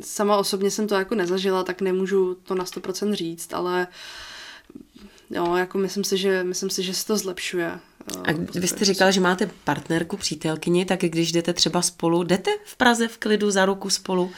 sama 0.00 0.36
osobně 0.36 0.70
jsem 0.70 0.88
to 0.88 0.94
jako 0.94 1.14
nezažila, 1.14 1.62
tak 1.62 1.80
nemůžu 1.80 2.34
to 2.34 2.54
na 2.54 2.64
100% 2.64 3.12
říct, 3.12 3.54
ale 3.54 3.86
jo, 5.30 5.54
jako 5.56 5.78
myslím 5.78 6.04
si, 6.04 6.16
že, 6.16 6.44
myslím 6.44 6.70
si, 6.70 6.82
že 6.82 6.94
se 6.94 7.06
to 7.06 7.16
zlepšuje. 7.16 7.78
A 8.24 8.32
vy 8.54 8.68
jste 8.68 8.84
říkala, 8.84 9.10
že 9.10 9.20
máte 9.20 9.50
partnerku, 9.64 10.16
přítelkyni, 10.16 10.84
tak 10.84 11.00
když 11.00 11.32
jdete 11.32 11.52
třeba 11.52 11.82
spolu, 11.82 12.22
jdete 12.22 12.50
v 12.64 12.76
Praze 12.76 13.08
v 13.08 13.18
klidu 13.18 13.50
za 13.50 13.64
ruku 13.64 13.90
spolu? 13.90 14.32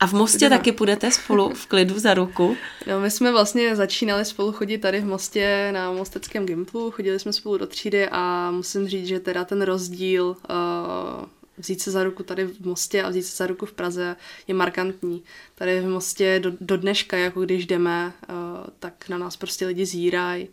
A 0.00 0.06
v 0.06 0.12
Mostě 0.12 0.38
Jdeme. 0.38 0.58
taky 0.58 0.72
půjdete 0.72 1.10
spolu 1.10 1.50
v 1.54 1.66
klidu 1.66 1.98
za 1.98 2.14
ruku? 2.14 2.56
No, 2.86 3.00
my 3.00 3.10
jsme 3.10 3.32
vlastně 3.32 3.76
začínali 3.76 4.24
spolu 4.24 4.52
chodit 4.52 4.78
tady 4.78 5.00
v 5.00 5.04
Mostě 5.04 5.70
na 5.72 5.92
Mosteckém 5.92 6.46
Gimplu, 6.46 6.90
chodili 6.90 7.18
jsme 7.18 7.32
spolu 7.32 7.58
do 7.58 7.66
třídy 7.66 8.08
a 8.08 8.50
musím 8.50 8.88
říct, 8.88 9.06
že 9.06 9.20
teda 9.20 9.44
ten 9.44 9.62
rozdíl 9.62 10.24
uh, 10.26 11.24
vzít 11.58 11.80
se 11.80 11.90
za 11.90 12.04
ruku 12.04 12.22
tady 12.22 12.44
v 12.44 12.66
Mostě 12.66 13.02
a 13.02 13.08
vzít 13.08 13.22
se 13.22 13.36
za 13.36 13.46
ruku 13.46 13.66
v 13.66 13.72
Praze 13.72 14.16
je 14.48 14.54
markantní. 14.54 15.22
Tady 15.54 15.80
v 15.80 15.88
Mostě 15.88 16.40
do, 16.40 16.52
do 16.60 16.76
dneška, 16.76 17.16
jako 17.16 17.40
když 17.40 17.66
jdeme, 17.66 18.12
uh, 18.28 18.34
tak 18.78 19.08
na 19.08 19.18
nás 19.18 19.36
prostě 19.36 19.66
lidi 19.66 19.86
zírají. 19.86 20.48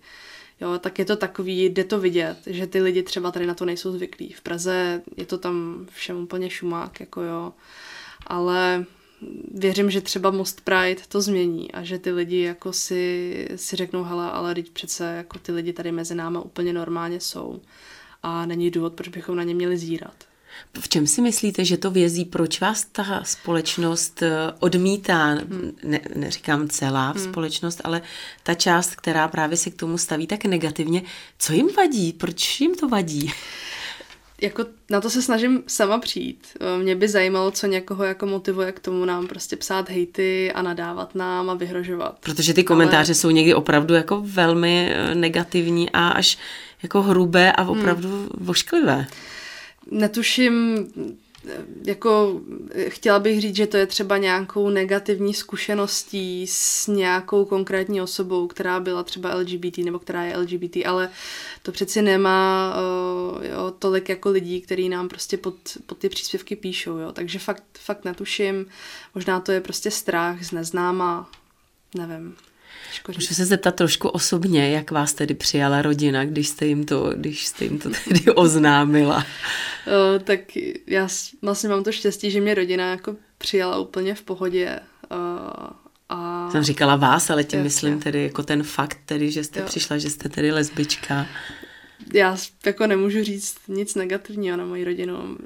Jo, 0.62 0.80
tak 0.80 1.00
je 1.00 1.06
to 1.06 1.16
takový, 1.16 1.66
jde 1.66 1.84
to 1.84 2.00
vidět, 2.00 2.38
že 2.46 2.68
ty 2.68 2.82
lidi 2.82 3.04
třeba 3.04 3.32
tady 3.32 3.46
na 3.46 3.54
to 3.54 3.66
nejsou 3.66 3.92
zvyklí. 3.92 4.34
V 4.34 4.42
Praze 4.42 5.02
je 5.18 5.26
to 5.26 5.38
tam 5.38 5.88
všem 5.92 6.18
úplně 6.18 6.50
šumák, 6.50 7.00
jako 7.00 7.22
jo. 7.22 7.54
Ale 8.28 8.86
věřím, 9.54 9.92
že 9.92 10.02
třeba 10.02 10.32
Most 10.32 10.62
Pride 10.62 11.02
to 11.08 11.22
změní 11.22 11.72
a 11.72 11.84
že 11.84 12.00
ty 12.00 12.12
lidi 12.12 12.42
jako 12.42 12.74
si, 12.74 13.48
si 13.56 13.76
řeknou, 13.76 14.04
hele, 14.04 14.32
ale 14.32 14.56
teď 14.56 14.70
přece 14.70 15.14
jako 15.18 15.40
ty 15.40 15.52
lidi 15.52 15.74
tady 15.74 15.92
mezi 15.92 16.16
náma 16.16 16.42
úplně 16.42 16.74
normálně 16.74 17.20
jsou 17.20 17.62
a 18.24 18.46
není 18.46 18.72
důvod, 18.72 18.94
proč 18.94 19.08
bychom 19.08 19.36
na 19.36 19.44
ně 19.44 19.56
měli 19.56 19.78
zírat. 19.78 20.29
V 20.80 20.90
čem 20.90 21.08
si 21.08 21.22
myslíte, 21.22 21.66
že 21.66 21.78
to 21.78 21.92
vězí? 21.92 22.26
Proč 22.26 22.62
vás 22.62 22.86
ta 22.92 23.24
společnost 23.24 24.22
eh, 24.22 24.30
odmítá? 24.60 25.26
Hmm. 25.26 25.72
Ne, 25.84 26.00
neříkám 26.16 26.70
celá 26.70 27.12
hmm. 27.12 27.24
společnost, 27.24 27.82
ale 27.84 28.02
ta 28.44 28.54
část, 28.54 28.96
která 28.96 29.28
právě 29.28 29.58
se 29.58 29.70
k 29.70 29.76
tomu 29.76 29.98
staví 29.98 30.28
tak 30.28 30.46
negativně. 30.46 31.02
Co 31.40 31.54
jim 31.54 31.68
vadí? 31.78 32.14
Proč 32.14 32.62
jim 32.62 32.76
to 32.76 32.90
vadí? 32.90 33.34
Jako 34.42 34.66
na 34.90 35.02
to 35.02 35.10
se 35.10 35.22
snažím 35.22 35.64
sama 35.68 35.98
přijít. 35.98 36.48
Eh, 36.60 36.84
mě 36.84 36.96
by 36.96 37.08
zajímalo, 37.08 37.52
co 37.52 37.68
někoho 37.68 38.04
jako 38.04 38.26
motivuje 38.26 38.72
k 38.72 38.80
tomu 38.80 39.06
nám 39.06 39.28
prostě 39.28 39.56
psát 39.56 39.90
hejty 39.90 40.52
a 40.52 40.62
nadávat 40.62 41.16
nám 41.16 41.50
a 41.50 41.54
vyhrožovat. 41.54 42.18
Protože 42.20 42.54
ty 42.54 42.64
komentáře 42.64 43.12
Ale... 43.12 43.16
jsou 43.16 43.30
někdy 43.30 43.54
opravdu 43.54 43.94
jako 43.94 44.22
velmi 44.26 44.92
eh, 44.92 45.16
negativní 45.16 45.90
a 45.90 46.08
až 46.08 46.38
jako 46.84 47.02
hrubé 47.02 47.52
a 47.52 47.66
opravdu 47.68 48.10
hmm. 48.10 48.30
vošklivé 48.38 49.08
netuším, 49.92 50.88
jako 51.86 52.42
chtěla 52.88 53.20
bych 53.20 53.42
říct, 53.42 53.56
že 53.56 53.68
to 53.68 53.78
je 53.78 53.86
třeba 53.86 54.18
nějakou 54.18 54.70
negativní 54.70 55.34
zkušeností 55.34 56.48
s 56.48 56.88
nějakou 56.88 57.46
konkrétní 57.46 58.02
osobou, 58.02 58.48
která 58.48 58.80
byla 58.80 59.04
třeba 59.04 59.36
LGBT 59.36 59.78
nebo 59.78 60.00
která 60.00 60.24
je 60.24 60.38
LGBT, 60.38 60.78
ale 60.86 61.10
to 61.62 61.72
přeci 61.72 62.02
nemá 62.02 62.74
uh, 62.76 63.46
jo, 63.46 63.74
tolik 63.80 64.10
jako 64.10 64.30
lidí, 64.30 64.62
kteří 64.62 64.90
nám 64.90 65.10
prostě 65.10 65.38
pod, 65.38 65.56
pod 65.86 65.98
ty 65.98 66.10
příspěvky 66.10 66.56
píšou, 66.56 66.98
jo. 66.98 67.12
takže 67.12 67.40
fakt, 67.40 67.64
fakt 67.80 68.06
netuším, 68.06 68.66
možná 69.16 69.40
to 69.40 69.52
je 69.52 69.62
prostě 69.62 69.92
strach 69.92 70.44
z 70.44 70.52
neznáma, 70.52 71.30
nevím. 71.96 72.36
Můžu 73.16 73.34
se 73.34 73.46
zeptat 73.46 73.76
trošku 73.76 74.08
osobně, 74.08 74.70
jak 74.70 74.92
vás 74.92 75.14
tedy 75.14 75.34
přijala 75.34 75.82
rodina, 75.82 76.26
když 76.26 76.48
jste 76.48 76.66
jim 76.66 76.86
to, 76.86 77.14
když 77.16 77.48
jste 77.48 77.66
jim 77.66 77.80
to 77.80 77.90
tedy 77.90 78.32
oznámila? 78.36 79.18
uh, 79.18 80.24
tak 80.24 80.40
já 80.88 81.08
vlastně 81.42 81.70
mám 81.70 81.84
to 81.84 81.92
štěstí, 81.92 82.32
že 82.32 82.42
mě 82.42 82.56
rodina 82.56 82.90
jako 82.90 83.16
přijala 83.38 83.78
úplně 83.80 84.16
v 84.16 84.22
pohodě. 84.22 84.80
Uh, 85.12 85.70
a... 86.10 86.50
Jsem 86.52 86.64
říkala 86.64 86.96
vás, 86.96 87.30
ale 87.30 87.44
tím 87.44 87.60
Jasně. 87.60 87.64
myslím 87.64 88.00
tedy 88.00 88.24
jako 88.24 88.44
ten 88.44 88.64
fakt, 88.64 88.98
tedy, 89.06 89.32
že 89.32 89.44
jste 89.44 89.60
jo. 89.60 89.66
přišla, 89.66 89.98
že 89.98 90.10
jste 90.10 90.30
tedy 90.30 90.52
lesbička 90.52 91.26
já 92.14 92.38
jako 92.66 92.88
nemůžu 92.88 93.24
říct 93.24 93.56
nic 93.68 93.96
negativního 93.96 94.58
na 94.58 94.66
moji 94.66 94.84
rodinu. 94.84 95.38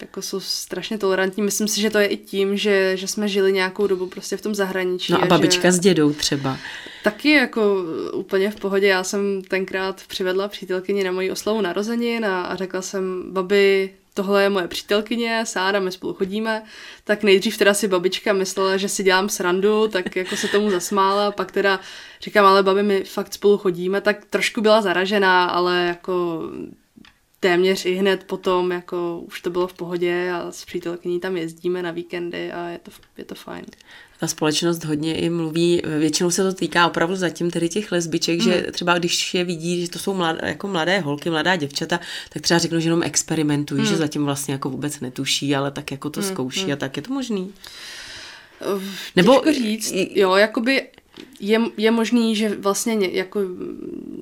Jako 0.00 0.22
jsou 0.22 0.40
strašně 0.40 0.98
tolerantní. 0.98 1.42
Myslím 1.42 1.68
si, 1.68 1.80
že 1.80 1.90
to 1.90 1.98
je 1.98 2.06
i 2.06 2.16
tím, 2.16 2.56
že, 2.56 2.96
že 2.96 3.06
jsme 3.06 3.28
žili 3.28 3.52
nějakou 3.52 3.86
dobu 3.86 4.06
prostě 4.06 4.36
v 4.36 4.40
tom 4.40 4.54
zahraničí. 4.54 5.12
No 5.12 5.22
a 5.22 5.26
babička 5.26 5.68
že... 5.68 5.72
s 5.72 5.78
dědou 5.78 6.12
třeba. 6.12 6.58
Taky 7.04 7.30
jako 7.30 7.76
úplně 8.12 8.50
v 8.50 8.56
pohodě. 8.56 8.86
Já 8.86 9.04
jsem 9.04 9.42
tenkrát 9.48 10.02
přivedla 10.08 10.48
přítelkyni 10.48 11.04
na 11.04 11.12
moji 11.12 11.30
oslavu 11.30 11.60
narozenin 11.60 12.24
a, 12.24 12.42
a 12.42 12.56
řekla 12.56 12.82
jsem, 12.82 13.22
babi, 13.32 13.90
tohle 14.14 14.42
je 14.42 14.50
moje 14.50 14.68
přítelkyně, 14.68 15.46
Sára, 15.46 15.80
my 15.80 15.92
spolu 15.92 16.14
chodíme, 16.14 16.62
tak 17.04 17.22
nejdřív 17.22 17.58
teda 17.58 17.74
si 17.74 17.88
babička 17.88 18.32
myslela, 18.32 18.76
že 18.76 18.88
si 18.88 19.02
dělám 19.02 19.28
srandu, 19.28 19.88
tak 19.88 20.16
jako 20.16 20.36
se 20.36 20.48
tomu 20.48 20.70
zasmála, 20.70 21.30
pak 21.30 21.52
teda 21.52 21.80
říkám, 22.20 22.46
ale 22.46 22.62
babi, 22.62 22.82
my 22.82 23.04
fakt 23.04 23.34
spolu 23.34 23.58
chodíme, 23.58 24.00
tak 24.00 24.24
trošku 24.24 24.60
byla 24.60 24.82
zaražená, 24.82 25.44
ale 25.44 25.86
jako 25.86 26.42
téměř 27.40 27.86
i 27.86 27.94
hned 27.94 28.24
potom, 28.24 28.72
jako 28.72 29.18
už 29.26 29.40
to 29.40 29.50
bylo 29.50 29.66
v 29.66 29.74
pohodě 29.74 30.32
a 30.32 30.52
s 30.52 30.64
přítelkyní 30.64 31.20
tam 31.20 31.36
jezdíme 31.36 31.82
na 31.82 31.90
víkendy 31.90 32.52
a 32.52 32.68
je 32.68 32.78
to, 32.78 32.90
je 33.16 33.24
to 33.24 33.34
fajn 33.34 33.64
ta 34.22 34.28
společnost 34.28 34.84
hodně 34.84 35.18
i 35.18 35.30
mluví, 35.30 35.82
většinou 35.98 36.30
se 36.30 36.42
to 36.42 36.52
týká 36.52 36.86
opravdu 36.86 37.16
zatím 37.16 37.50
tedy 37.50 37.68
těch 37.68 37.92
lesbiček, 37.92 38.38
mm. 38.38 38.44
že 38.44 38.66
třeba 38.72 38.98
když 38.98 39.34
je 39.34 39.44
vidí, 39.44 39.82
že 39.84 39.90
to 39.90 39.98
jsou 39.98 40.14
mladé, 40.14 40.48
jako 40.48 40.68
mladé 40.68 41.00
holky, 41.00 41.30
mladá 41.30 41.56
děvčata, 41.56 42.00
tak 42.32 42.42
třeba 42.42 42.58
řeknou, 42.58 42.80
že 42.80 42.86
jenom 42.86 43.02
experimentují, 43.02 43.80
mm. 43.80 43.86
že 43.86 43.96
zatím 43.96 44.24
vlastně 44.24 44.52
jako 44.52 44.70
vůbec 44.70 45.00
netuší, 45.00 45.54
ale 45.54 45.70
tak 45.70 45.90
jako 45.90 46.10
to 46.10 46.20
mm. 46.20 46.26
zkouší 46.26 46.66
mm. 46.66 46.72
a 46.72 46.76
tak 46.76 46.96
je 46.96 47.02
to 47.02 47.14
možný. 47.14 47.52
Nebo 49.16 49.42
říct, 49.52 49.92
jo, 49.94 50.34
jakoby 50.34 50.88
je, 51.40 51.60
je 51.76 51.90
možný, 51.90 52.36
že 52.36 52.56
vlastně 52.56 52.94
ně, 52.94 53.08
jako 53.12 53.40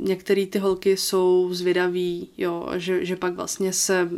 některé 0.01 0.47
ty 0.47 0.59
holky 0.59 0.97
jsou 0.97 1.49
zvědaví, 1.53 2.29
jo, 2.39 2.69
že, 2.77 3.05
že 3.05 3.17
pak 3.17 3.35
vlastně 3.35 3.73
se 3.73 4.11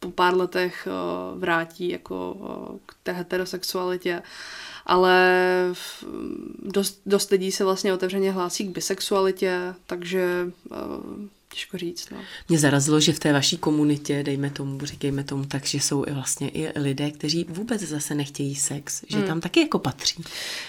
po 0.00 0.10
pár 0.10 0.36
letech 0.36 0.88
uh, 0.90 1.40
vrátí 1.40 1.88
jako 1.88 2.32
uh, 2.32 2.78
k 2.86 2.94
té 3.02 3.12
heterosexualitě. 3.12 4.22
Ale 4.86 5.36
dost, 6.62 7.00
dost 7.06 7.30
lidí 7.30 7.52
se 7.52 7.64
vlastně 7.64 7.92
otevřeně 7.92 8.32
hlásí 8.32 8.68
k 8.68 8.74
bisexualitě, 8.74 9.74
takže 9.86 10.50
uh, 10.70 10.76
Těžko 11.54 11.78
říct, 11.78 12.10
no. 12.10 12.18
Mě 12.48 12.58
zarazilo, 12.58 13.00
že 13.00 13.12
v 13.12 13.18
té 13.18 13.32
vaší 13.32 13.58
komunitě, 13.58 14.22
dejme 14.22 14.50
tomu, 14.50 14.86
říkejme 14.86 15.24
tomu 15.24 15.44
tak, 15.44 15.66
že 15.66 15.80
jsou 15.80 16.04
i 16.06 16.12
vlastně 16.12 16.48
i 16.48 16.78
lidé, 16.78 17.10
kteří 17.10 17.46
vůbec 17.48 17.82
zase 17.82 18.14
nechtějí 18.14 18.54
sex, 18.54 19.04
že 19.08 19.18
hmm. 19.18 19.26
tam 19.26 19.40
taky 19.40 19.60
jako 19.60 19.78
patří. 19.78 20.24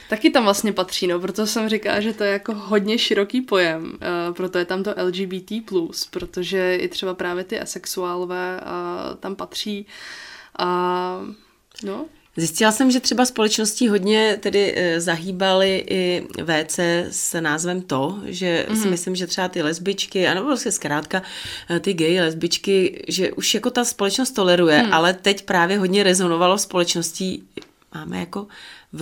Taky 0.09 0.29
tam 0.29 0.43
vlastně 0.43 0.73
patří, 0.73 1.07
no, 1.07 1.19
proto 1.19 1.47
jsem 1.47 1.69
říká, 1.69 2.01
že 2.01 2.13
to 2.13 2.23
je 2.23 2.31
jako 2.31 2.53
hodně 2.53 2.97
široký 2.97 3.41
pojem, 3.41 3.83
uh, 3.83 4.35
proto 4.35 4.57
je 4.57 4.65
tam 4.65 4.83
to 4.83 4.93
LGBT+, 5.03 5.51
protože 6.09 6.75
i 6.75 6.87
třeba 6.87 7.13
právě 7.13 7.43
ty 7.43 7.59
asexuálové 7.59 8.61
uh, 8.61 9.15
tam 9.15 9.35
patří 9.35 9.85
a 10.59 11.19
no, 11.83 12.05
Zjistila 12.37 12.71
jsem, 12.71 12.91
že 12.91 12.99
třeba 12.99 13.25
společností 13.25 13.87
hodně 13.87 14.37
tedy 14.39 14.73
e, 14.75 15.01
zahýbaly 15.01 15.85
i 15.89 16.27
WC 16.43 16.79
s 17.09 17.39
názvem 17.41 17.81
to, 17.81 18.19
že 18.25 18.65
mm-hmm. 18.69 18.73
si 18.75 18.81
mhm. 18.81 18.89
myslím, 18.89 19.15
že 19.15 19.27
třeba 19.27 19.47
ty 19.47 19.61
lesbičky, 19.61 20.27
anebo 20.27 20.47
vlastně 20.47 20.71
zkrátka 20.71 21.21
e, 21.69 21.79
ty 21.79 21.93
gay 21.93 22.21
lesbičky, 22.21 23.03
že 23.07 23.31
už 23.31 23.53
jako 23.53 23.69
ta 23.69 23.85
společnost 23.85 24.31
toleruje, 24.31 24.83
mm. 24.83 24.93
ale 24.93 25.13
teď 25.13 25.45
právě 25.45 25.77
hodně 25.77 26.03
rezonovalo 26.03 26.57
společností, 26.57 27.43
máme 27.95 28.19
jako 28.19 28.47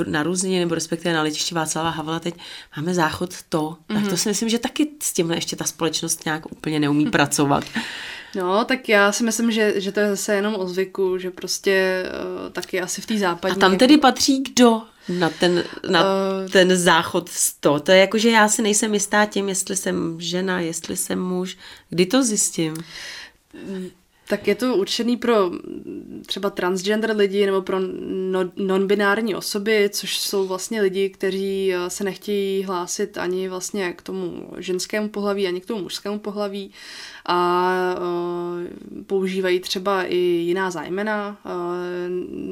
na 0.07 0.23
různě, 0.23 0.59
nebo 0.59 0.75
respektive 0.75 1.13
na 1.13 1.21
letišti 1.21 1.55
Václava 1.55 1.89
Havla 1.89 2.19
teď 2.19 2.35
máme 2.77 2.93
záchod 2.93 3.33
to, 3.49 3.61
mm-hmm. 3.61 3.93
tak 3.93 4.03
to 4.03 4.09
mhm. 4.09 4.17
si 4.17 4.29
myslím, 4.29 4.49
že 4.49 4.59
taky 4.59 4.87
s 5.03 5.13
tímhle 5.13 5.37
ještě 5.37 5.55
ta 5.55 5.65
společnost 5.65 6.25
nějak 6.25 6.51
úplně 6.51 6.79
neumí 6.79 7.05
pracovat. 7.11 7.63
No, 8.35 8.65
tak 8.65 8.89
já 8.89 9.11
si 9.11 9.23
myslím, 9.23 9.51
že, 9.51 9.81
že 9.81 9.91
to 9.91 9.99
je 9.99 10.09
zase 10.09 10.35
jenom 10.35 10.55
o 10.55 10.67
zvyku, 10.67 11.17
že 11.17 11.31
prostě 11.31 12.03
uh, 12.43 12.49
taky 12.49 12.81
asi 12.81 13.01
v 13.01 13.05
té 13.05 13.17
západní... 13.17 13.57
A 13.57 13.59
tam 13.59 13.77
tedy 13.77 13.93
jako... 13.93 14.01
patří 14.01 14.43
kdo 14.43 14.81
na 15.09 15.29
ten, 15.29 15.63
na 15.89 16.01
uh, 16.01 16.49
ten 16.51 16.77
záchod 16.77 17.29
100? 17.29 17.79
To 17.79 17.91
je 17.91 17.97
jako, 17.97 18.17
že 18.17 18.29
já 18.29 18.47
si 18.49 18.61
nejsem 18.61 18.93
jistá 18.93 19.25
tím, 19.25 19.49
jestli 19.49 19.75
jsem 19.75 20.21
žena, 20.21 20.59
jestli 20.59 20.97
jsem 20.97 21.21
muž. 21.21 21.57
Kdy 21.89 22.05
to 22.05 22.23
zjistím? 22.23 22.73
Tak 24.29 24.47
je 24.47 24.55
to 24.55 24.75
určený 24.75 25.17
pro 25.17 25.51
třeba 26.25 26.49
transgender 26.49 27.15
lidi 27.15 27.45
nebo 27.45 27.61
pro 27.61 27.79
no, 27.79 28.51
non-binární 28.55 29.35
osoby, 29.35 29.89
což 29.93 30.19
jsou 30.19 30.47
vlastně 30.47 30.81
lidi, 30.81 31.09
kteří 31.09 31.73
eh, 31.73 31.89
se 31.89 32.03
nechtějí 32.03 32.63
hlásit 32.63 33.17
ani 33.17 33.49
vlastně 33.49 33.93
k 33.93 34.01
tomu 34.01 34.53
ženskému 34.57 35.09
pohlaví, 35.09 35.47
ani 35.47 35.61
k 35.61 35.65
tomu 35.65 35.81
mužskému 35.81 36.19
pohlaví 36.19 36.71
a 37.25 37.71
uh, 37.99 39.03
používají 39.03 39.59
třeba 39.59 40.03
i 40.03 40.15
jiná 40.17 40.71
zájmena, 40.71 41.37
uh, 41.45 41.51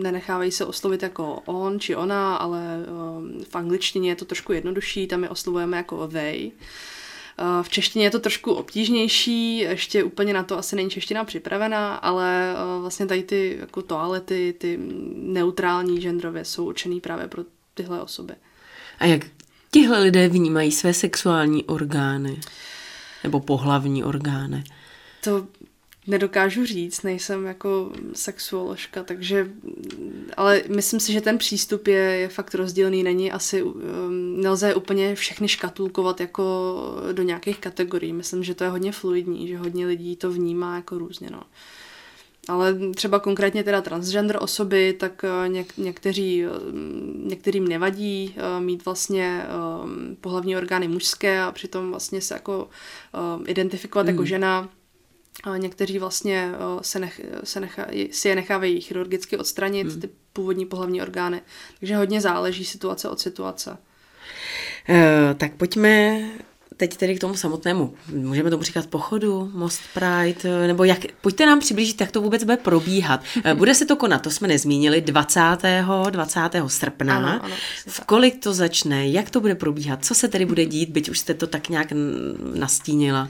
nenechávají 0.03 0.51
se 0.51 0.65
oslovit 0.65 1.03
jako 1.03 1.41
on 1.46 1.79
či 1.79 1.96
ona, 1.96 2.36
ale 2.36 2.86
v 3.50 3.55
angličtině 3.55 4.12
je 4.12 4.15
to 4.15 4.25
trošku 4.25 4.53
jednodušší, 4.53 5.07
tam 5.07 5.24
je 5.24 5.29
oslovujeme 5.29 5.77
jako 5.77 6.07
they. 6.07 6.51
V 7.62 7.70
češtině 7.70 8.06
je 8.06 8.12
to 8.12 8.20
trošku 8.20 8.53
obtížnější, 8.53 9.58
ještě 9.58 10.03
úplně 10.03 10.34
na 10.34 10.44
to 10.44 10.58
asi 10.58 10.75
není 10.75 10.89
čeština 10.89 11.24
připravená, 11.24 11.96
ale 11.96 12.56
vlastně 12.82 13.06
tady 13.06 13.24
ty 13.24 13.58
jako 13.60 13.82
toalety, 13.82 14.56
ty 14.58 14.79
neutrální 15.15 16.01
genderově 16.01 16.46
jsou 16.46 16.65
určený 16.65 17.01
právě 17.01 17.27
pro 17.27 17.44
tyhle 17.74 18.01
osoby. 18.01 18.34
A 19.00 19.06
jak 19.06 19.22
tihle 19.72 20.00
lidé 20.00 20.29
vnímají 20.29 20.72
své 20.72 20.94
sexuální 20.94 21.65
orgány? 21.65 22.39
Nebo 23.24 23.39
pohlavní 23.39 24.03
orgány? 24.03 24.63
To 25.24 25.48
nedokážu 26.08 26.65
říct, 26.65 27.01
nejsem 27.01 27.46
jako 27.46 27.91
sexuoložka, 28.13 29.03
takže, 29.03 29.48
ale 30.38 30.63
myslím 30.75 31.00
si, 31.00 31.13
že 31.13 31.22
ten 31.22 31.38
přístup 31.38 31.88
je, 31.88 31.96
je 31.96 32.27
fakt 32.27 32.56
rozdílný, 32.56 33.03
není 33.03 33.32
asi, 33.32 33.63
um, 33.63 34.26
nelze 34.38 34.75
úplně 34.75 35.15
všechny 35.15 35.48
škatulkovat 35.48 36.22
jako 36.22 36.75
do 37.12 37.24
nějakých 37.24 37.60
kategorií, 37.60 38.13
myslím, 38.13 38.44
že 38.44 38.56
to 38.56 38.63
je 38.63 38.70
hodně 38.70 38.91
fluidní, 38.91 39.48
že 39.48 39.58
hodně 39.58 39.86
lidí 39.86 40.15
to 40.15 40.32
vnímá 40.32 40.75
jako 40.75 40.98
různě, 40.98 41.29
no. 41.32 41.44
Ale 42.48 42.79
třeba 42.96 43.20
konkrétně 43.20 43.63
teda 43.63 43.82
transgender 43.82 44.38
osoby, 44.41 44.94
tak 45.00 45.24
eh, 45.24 45.50
něk, 45.50 45.77
někteří, 45.77 46.46
eh, 46.46 46.50
některým 47.15 47.67
nevadí 47.67 48.36
eh, 48.38 48.62
mít 48.62 48.86
vlastně 48.86 49.46
pohlavní 50.22 50.58
orgány 50.58 50.88
mužské 50.88 51.41
a 51.41 51.51
přitom 51.51 51.89
vlastně 51.89 52.22
se 52.22 52.34
jako 52.34 52.70
identifikovat 53.46 54.08
jako 54.08 54.12
hmm. 54.12 54.15
jako 54.15 54.25
žena. 54.25 54.70
Někteří 55.58 56.00
vlastně 56.00 56.51
se, 56.82 57.00
nech, 57.00 57.22
se 57.44 57.60
nechá, 57.60 57.88
si 58.12 58.29
je 58.29 58.36
nechávají 58.36 58.82
chirurgicky 58.82 59.38
odstranit, 59.38 59.88
hmm. 59.88 60.01
ty 60.01 60.10
původní 60.34 60.65
pohlavní 60.65 61.01
orgány. 61.01 61.41
Takže 61.79 61.96
hodně 61.96 62.22
záleží 62.22 62.65
situace 62.65 63.10
od 63.10 63.20
situace. 63.20 63.77
Uh, 64.89 64.96
tak 65.38 65.53
pojďme 65.53 66.22
teď 66.77 66.98
tedy 66.98 67.15
k 67.15 67.19
tomu 67.22 67.36
samotnému, 67.36 67.93
můžeme 68.13 68.50
tomu 68.50 68.63
říkat 68.63 68.88
pochodu, 68.88 69.51
Most 69.53 69.81
Pride, 69.93 70.67
nebo 70.67 70.84
jak, 70.84 71.00
pojďte 71.22 71.46
nám 71.46 71.60
přiblížit, 71.60 72.01
jak 72.01 72.12
to 72.12 72.22
vůbec 72.22 72.43
bude 72.43 72.57
probíhat. 72.57 73.24
Bude 73.53 73.75
se 73.75 73.86
to 73.86 73.95
konat, 73.95 74.21
to 74.21 74.30
jsme 74.30 74.47
nezmínili, 74.47 75.01
20. 75.01 75.41
20. 76.10 76.39
srpna. 76.67 77.17
Ano, 77.17 77.39
ano, 77.43 77.56
v 77.88 77.99
kolik 78.06 78.43
to 78.43 78.54
začne, 78.54 79.10
jak 79.10 79.30
to 79.30 79.41
bude 79.41 79.56
probíhat, 79.56 80.06
co 80.06 80.15
se 80.15 80.28
tedy 80.28 80.45
bude 80.45 80.65
dít, 80.65 80.89
byť 80.89 81.10
už 81.10 81.19
jste 81.19 81.34
to 81.34 81.47
tak 81.47 81.69
nějak 81.69 81.88
nastínila. 82.56 83.30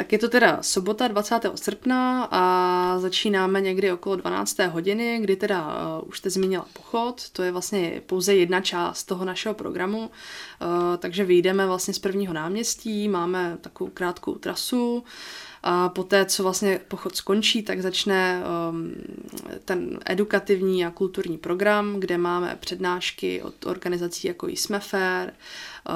Tak 0.00 0.12
je 0.12 0.18
to 0.18 0.28
teda 0.28 0.58
sobota 0.62 1.08
20. 1.08 1.40
srpna 1.54 2.28
a 2.30 2.94
začínáme 2.98 3.60
někdy 3.60 3.92
okolo 3.92 4.16
12. 4.16 4.58
hodiny, 4.58 5.18
kdy 5.22 5.36
teda 5.36 5.68
uh, 6.00 6.08
už 6.08 6.18
jste 6.18 6.30
zmínila 6.30 6.66
pochod, 6.72 7.30
to 7.32 7.42
je 7.42 7.52
vlastně 7.52 8.02
pouze 8.06 8.34
jedna 8.34 8.60
část 8.60 9.04
toho 9.04 9.24
našeho 9.24 9.54
programu, 9.54 10.00
uh, 10.00 10.08
takže 10.98 11.24
vyjdeme 11.24 11.66
vlastně 11.66 11.94
z 11.94 11.98
prvního 11.98 12.32
náměstí, 12.32 13.08
máme 13.08 13.58
takovou 13.60 13.90
krátkou 13.90 14.34
trasu, 14.34 15.04
a 15.62 15.88
poté, 15.88 16.24
co 16.24 16.42
vlastně 16.42 16.80
pochod 16.88 17.16
skončí, 17.16 17.62
tak 17.62 17.80
začne 17.82 18.42
um, 18.70 18.94
ten 19.64 19.98
edukativní 20.06 20.86
a 20.86 20.90
kulturní 20.90 21.38
program, 21.38 22.00
kde 22.00 22.18
máme 22.18 22.56
přednášky 22.60 23.42
od 23.42 23.66
organizací 23.66 24.28
jako 24.28 24.48
Jsme 24.48 24.80
Fair, 24.80 25.28
uh, 25.28 25.94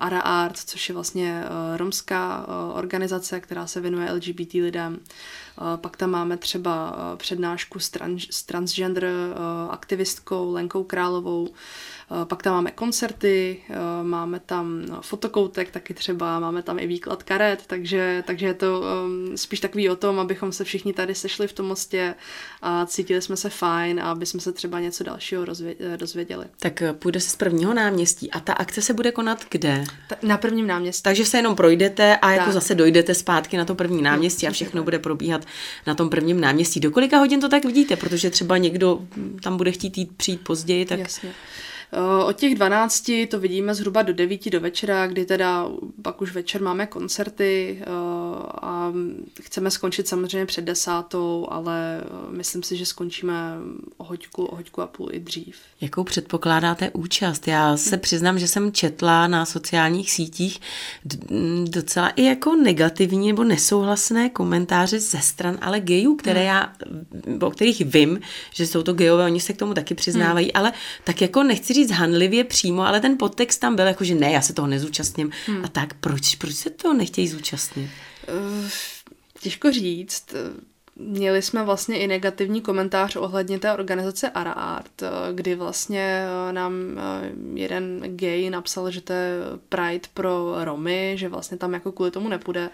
Ara 0.00 0.20
Art, 0.20 0.58
což 0.58 0.88
je 0.88 0.94
vlastně 0.94 1.42
uh, 1.44 1.76
romská 1.76 2.46
uh, 2.46 2.78
organizace, 2.78 3.40
která 3.40 3.66
se 3.66 3.80
věnuje 3.80 4.12
LGBT 4.12 4.54
lidem. 4.54 5.00
Uh, 5.60 5.76
pak 5.76 5.96
tam 5.96 6.10
máme 6.10 6.36
třeba 6.36 6.90
uh, 6.90 7.18
přednášku 7.18 7.78
s, 7.78 7.90
trans- 7.90 8.28
s 8.30 8.42
transgender 8.42 9.04
uh, 9.04 9.72
aktivistkou 9.72 10.52
Lenkou 10.52 10.84
Královou, 10.84 11.48
Eh, 12.10 12.24
pak 12.24 12.42
tam 12.42 12.54
máme 12.54 12.70
koncerty, 12.70 13.62
eh, 13.70 13.74
máme 14.02 14.40
tam 14.40 14.82
fotokoutek 15.00 15.70
taky 15.70 15.94
třeba, 15.94 16.40
máme 16.40 16.62
tam 16.62 16.78
i 16.78 16.86
výklad 16.86 17.22
karet, 17.22 17.62
takže, 17.66 18.22
takže 18.26 18.46
je 18.46 18.54
to 18.54 18.82
spíš 19.34 19.60
takový 19.60 19.90
o 19.90 19.96
tom, 19.96 20.18
abychom 20.18 20.52
se 20.52 20.64
všichni 20.64 20.92
tady 20.92 21.14
sešli 21.14 21.48
v 21.48 21.52
tom 21.52 21.66
mostě 21.66 22.14
a 22.62 22.86
cítili 22.86 23.22
jsme 23.22 23.36
se 23.36 23.50
fajn 23.50 24.00
a 24.00 24.10
aby 24.10 24.26
jsme 24.26 24.40
se 24.40 24.52
třeba 24.52 24.80
něco 24.80 25.04
dalšího 25.04 25.44
dozvěděli. 25.96 26.46
Tak 26.60 26.82
půjde 26.92 27.20
se 27.20 27.30
z 27.30 27.36
prvního 27.36 27.74
náměstí 27.74 28.30
a 28.30 28.40
ta 28.40 28.52
akce 28.52 28.82
se 28.82 28.94
bude 28.94 29.12
konat 29.12 29.44
kde? 29.50 29.84
Na 30.22 30.38
prvním 30.38 30.66
náměstí. 30.66 31.02
Takže 31.02 31.24
se 31.24 31.36
jenom 31.36 31.56
projdete 31.56 32.16
a 32.16 32.30
jako 32.32 32.44
tak. 32.44 32.54
zase 32.54 32.74
dojdete 32.74 33.14
zpátky 33.14 33.56
na 33.56 33.64
to 33.64 33.74
první 33.74 34.02
náměstí 34.02 34.48
a 34.48 34.50
všechno 34.50 34.82
bude 34.82 34.98
probíhat 34.98 35.45
na 35.86 35.94
tom 35.94 36.10
prvním 36.10 36.40
náměstí. 36.40 36.80
Do 36.80 36.90
kolika 36.90 37.18
hodin 37.18 37.40
to 37.40 37.48
tak 37.48 37.64
vidíte? 37.64 37.96
Protože 37.96 38.30
třeba 38.30 38.56
někdo 38.56 39.00
tam 39.42 39.56
bude 39.56 39.72
chtít 39.72 39.98
jít 39.98 40.16
přijít 40.16 40.40
později, 40.40 40.84
tak... 40.84 40.98
Jasně. 40.98 41.32
Eh, 41.92 42.24
od 42.24 42.36
těch 42.36 42.54
12 42.54 43.26
to 43.30 43.40
vidíme 43.40 43.74
zhruba 43.74 44.02
do 44.02 44.12
9 44.12 44.50
do 44.50 44.60
večera, 44.60 45.06
kdy 45.06 45.24
teda 45.24 45.68
pak 46.02 46.22
už 46.22 46.34
večer 46.34 46.62
máme 46.62 46.86
koncerty 46.86 47.78
eh, 47.80 47.86
a 48.62 48.92
chceme 49.42 49.70
skončit 49.70 50.08
samozřejmě 50.08 50.46
před 50.46 50.64
desátou, 50.64 51.46
ale 51.50 52.00
eh, 52.00 52.36
myslím 52.36 52.62
si, 52.62 52.76
že 52.76 52.86
skončíme 52.86 53.56
o 53.96 54.04
hoďku, 54.04 54.44
o 54.44 54.56
hoďku 54.56 54.82
a 54.82 54.86
půl 54.86 55.08
i 55.12 55.20
dřív. 55.20 55.56
Jakou 55.80 56.04
předpokládáte 56.04 56.90
účast? 56.90 57.48
Já 57.48 57.76
se 57.76 57.96
přiznám, 57.96 58.38
že 58.38 58.48
jsem 58.48 58.72
četla 58.72 59.26
na 59.26 59.44
sociálních 59.44 60.10
sítích 60.10 60.60
docela 61.64 62.08
i 62.08 62.22
jako 62.22 62.54
negativní 62.54 63.26
nebo 63.26 63.44
nesouhlasné 63.44 64.30
komentáře 64.30 65.00
ze 65.00 65.20
stran 65.20 65.58
ale 65.60 65.80
gejů, 65.80 66.16
které 66.16 66.40
hmm. 66.40 66.48
já, 66.48 66.72
o 67.46 67.50
kterých 67.50 67.80
vím, 67.80 68.20
že 68.54 68.66
jsou 68.66 68.82
to 68.82 68.92
gejové, 68.92 69.24
oni 69.24 69.40
se 69.40 69.52
k 69.52 69.56
tomu 69.56 69.74
taky 69.74 69.94
přiznávají, 69.94 70.46
hmm. 70.46 70.52
ale 70.54 70.72
tak 71.04 71.20
jako 71.20 71.42
nechci 71.42 71.75
říct 71.76 71.90
hanlivě 71.90 72.44
přímo, 72.44 72.82
ale 72.86 73.00
ten 73.00 73.18
podtext 73.18 73.60
tam 73.60 73.76
byl 73.76 73.86
jako, 73.86 74.04
že 74.04 74.14
ne, 74.14 74.32
já 74.32 74.40
se 74.40 74.52
toho 74.52 74.68
nezúčastním. 74.68 75.30
Hmm. 75.46 75.64
A 75.64 75.68
tak 75.68 75.94
proč, 75.94 76.34
proč 76.34 76.54
se 76.54 76.70
to 76.70 76.94
nechtějí 76.94 77.28
zúčastnit? 77.28 77.90
Uh, 78.28 78.68
těžko 79.40 79.72
říct. 79.72 80.34
Měli 80.98 81.42
jsme 81.42 81.64
vlastně 81.64 81.98
i 81.98 82.06
negativní 82.06 82.60
komentář 82.60 83.16
ohledně 83.16 83.58
té 83.58 83.72
organizace 83.72 84.30
Ara 84.30 84.52
Art, 84.52 85.02
kdy 85.32 85.54
vlastně 85.54 86.24
nám 86.50 86.72
jeden 87.54 88.02
gay 88.16 88.50
napsal, 88.50 88.90
že 88.90 89.00
to 89.00 89.12
je 89.12 89.38
Pride 89.68 90.08
pro 90.14 90.64
Romy, 90.64 91.14
že 91.18 91.28
vlastně 91.28 91.56
tam 91.56 91.74
jako 91.74 91.92
kvůli 91.92 92.10
tomu 92.10 92.28
nepůjde. 92.28 92.70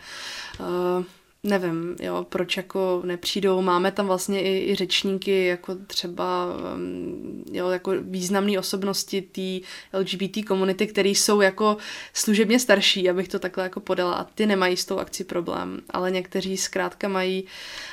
Nevím, 1.45 1.97
jo, 2.01 2.27
proč 2.29 2.57
jako 2.57 3.03
nepřijdou. 3.05 3.63
Máme 3.63 3.93
tam 3.93 4.07
vlastně 4.07 4.43
i, 4.43 4.71
i 4.71 4.75
řečníky, 4.75 5.47
jako 5.47 5.75
třeba 5.87 6.47
um, 6.75 7.45
jo, 7.53 7.69
jako 7.69 7.93
významné 8.01 8.59
osobnosti 8.59 9.23
té 9.23 9.67
LGBT 9.99 10.45
komunity, 10.47 10.87
které 10.87 11.09
jsou 11.09 11.41
jako 11.41 11.77
služebně 12.13 12.59
starší, 12.59 13.11
abych 13.11 13.29
to 13.29 13.39
takhle 13.39 13.65
jako 13.65 13.81
podala 13.81 14.15
a 14.15 14.25
ty 14.25 14.47
nemají 14.47 14.77
s 14.77 14.85
tou 14.85 14.99
akcí 14.99 15.25
problém, 15.25 15.81
ale 15.91 16.11
někteří 16.11 16.57
zkrátka 16.57 17.09
mají, 17.09 17.45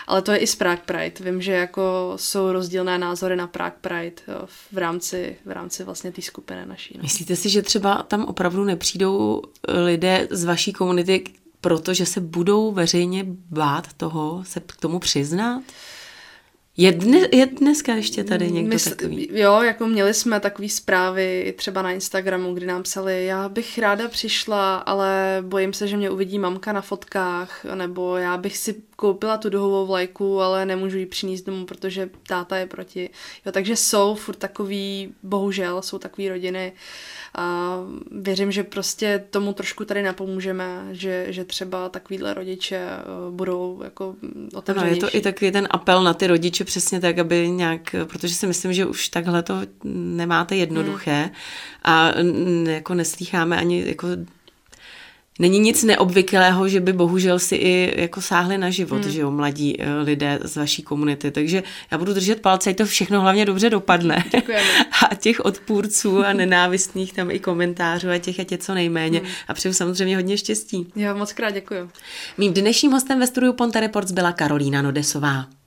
ale 0.07 0.21
to 0.21 0.31
je 0.31 0.37
i 0.37 0.47
z 0.47 0.55
Prague 0.55 0.83
Pride. 0.85 1.31
Vím, 1.31 1.41
že 1.41 1.51
jako 1.51 2.13
jsou 2.15 2.51
rozdílné 2.51 2.97
názory 2.97 3.35
na 3.35 3.47
Prague 3.47 3.77
Pride 3.81 4.21
jo, 4.27 4.47
v 4.71 4.77
rámci, 4.77 5.35
v 5.45 5.51
rámci 5.51 5.83
vlastně 5.83 6.11
té 6.11 6.21
skupiny 6.21 6.65
naší. 6.65 6.93
No. 6.97 7.03
Myslíte 7.03 7.35
si, 7.35 7.49
že 7.49 7.61
třeba 7.61 8.03
tam 8.03 8.25
opravdu 8.25 8.63
nepřijdou 8.63 9.41
lidé 9.85 10.27
z 10.31 10.43
vaší 10.43 10.73
komunity, 10.73 11.23
protože 11.61 12.05
se 12.05 12.21
budou 12.21 12.71
veřejně 12.71 13.25
bát 13.49 13.93
toho 13.93 14.43
se 14.43 14.59
k 14.59 14.75
tomu 14.75 14.99
přiznat? 14.99 15.63
Je, 16.79 16.91
dne, 16.91 17.27
je 17.31 17.45
dneska 17.45 17.95
ještě 17.95 18.23
tady 18.23 18.51
někdo 18.51 18.73
Mysl, 18.73 18.89
takový? 18.89 19.29
Jo, 19.31 19.61
jako 19.61 19.87
měli 19.87 20.13
jsme 20.13 20.39
takové 20.39 20.69
zprávy 20.69 21.53
třeba 21.57 21.81
na 21.81 21.91
Instagramu, 21.91 22.53
kdy 22.53 22.65
nám 22.65 22.83
psali, 22.83 23.25
já 23.25 23.49
bych 23.49 23.79
ráda 23.79 24.07
přišla, 24.07 24.77
ale 24.77 25.37
bojím 25.41 25.73
se, 25.73 25.87
že 25.87 25.97
mě 25.97 26.09
uvidí 26.09 26.39
mamka 26.39 26.73
na 26.73 26.81
fotkách, 26.81 27.65
nebo 27.75 28.17
já 28.17 28.37
bych 28.37 28.57
si 28.57 28.75
koupila 28.95 29.37
tu 29.37 29.49
duhovou 29.49 29.85
vlajku, 29.85 30.41
ale 30.41 30.65
nemůžu 30.65 30.97
ji 30.97 31.05
přinést 31.05 31.41
domů, 31.41 31.65
protože 31.65 32.09
táta 32.27 32.57
je 32.57 32.65
proti. 32.65 33.09
Jo, 33.45 33.51
takže 33.51 33.75
jsou 33.75 34.15
furt 34.15 34.35
takový, 34.35 35.13
bohužel, 35.23 35.81
jsou 35.81 35.97
takové 35.97 36.29
rodiny, 36.29 36.73
a 37.35 37.77
věřím, 38.11 38.51
že 38.51 38.63
prostě 38.63 39.25
tomu 39.29 39.53
trošku 39.53 39.85
tady 39.85 40.03
napomůžeme, 40.03 40.87
že, 40.91 41.25
že 41.29 41.45
třeba 41.45 41.89
takovýhle 41.89 42.33
rodiče 42.33 42.77
eh, 42.77 43.03
budou 43.31 43.81
jako 43.83 44.15
otevřenější. 44.53 45.01
No, 45.01 45.07
je 45.07 45.11
to 45.11 45.17
i 45.17 45.21
takový 45.21 45.51
ten 45.51 45.67
apel 45.71 46.03
na 46.03 46.13
ty 46.13 46.27
rodiče 46.27 46.65
přesně 46.69 46.99
tak, 46.99 47.17
aby 47.17 47.49
nějak, 47.49 47.95
protože 48.05 48.35
si 48.35 48.47
myslím, 48.47 48.73
že 48.73 48.85
už 48.85 49.09
takhle 49.09 49.43
to 49.43 49.61
nemáte 49.83 50.55
jednoduché 50.55 51.21
hmm. 51.21 51.31
a 51.83 52.11
jako 52.71 52.93
neslýcháme 52.93 53.57
ani 53.57 53.83
jako 53.87 54.07
není 55.39 55.59
nic 55.59 55.83
neobvyklého, 55.83 56.67
že 56.67 56.79
by 56.79 56.93
bohužel 56.93 57.39
si 57.39 57.55
i 57.55 58.01
jako 58.01 58.21
sáhli 58.21 58.57
na 58.57 58.69
život, 58.69 59.01
hmm. 59.01 59.11
že 59.11 59.19
jo, 59.21 59.31
mladí 59.31 59.81
eh, 59.81 59.95
lidé 59.95 60.39
z 60.43 60.55
vaší 60.57 60.81
komunity. 60.81 61.31
Takže 61.31 61.63
já 61.91 61.97
budu 61.97 62.13
držet 62.13 62.41
palce, 62.41 62.69
ať 62.69 62.77
to 62.77 62.85
všechno 62.85 63.21
hlavně 63.21 63.45
dobře 63.45 63.69
dopadne. 63.69 64.23
Děkujeme. 64.31 64.85
A 65.09 65.15
těch 65.15 65.39
odpůrců 65.39 66.25
a 66.25 66.33
nenávistných 66.33 67.13
tam 67.13 67.31
i 67.31 67.39
komentářů 67.39 68.09
a 68.09 68.17
těch 68.17 68.39
ať 68.39 68.51
je 68.51 68.57
co 68.57 68.73
nejméně. 68.73 69.19
Hmm. 69.19 69.27
A 69.47 69.53
přeju 69.53 69.73
samozřejmě 69.73 70.15
hodně 70.15 70.37
štěstí. 70.37 70.87
Já 70.95 71.13
moc 71.13 71.33
krát 71.33 71.51
děkuji. 71.51 71.89
Mým 72.37 72.53
dnešním 72.53 72.91
hostem 72.91 73.19
ve 73.19 73.27
studiu 73.27 73.53
Ponte 73.53 73.79
Reports 73.79 74.11
byla 74.11 74.31
Karolína 74.31 74.81
Nodesová. 74.81 75.58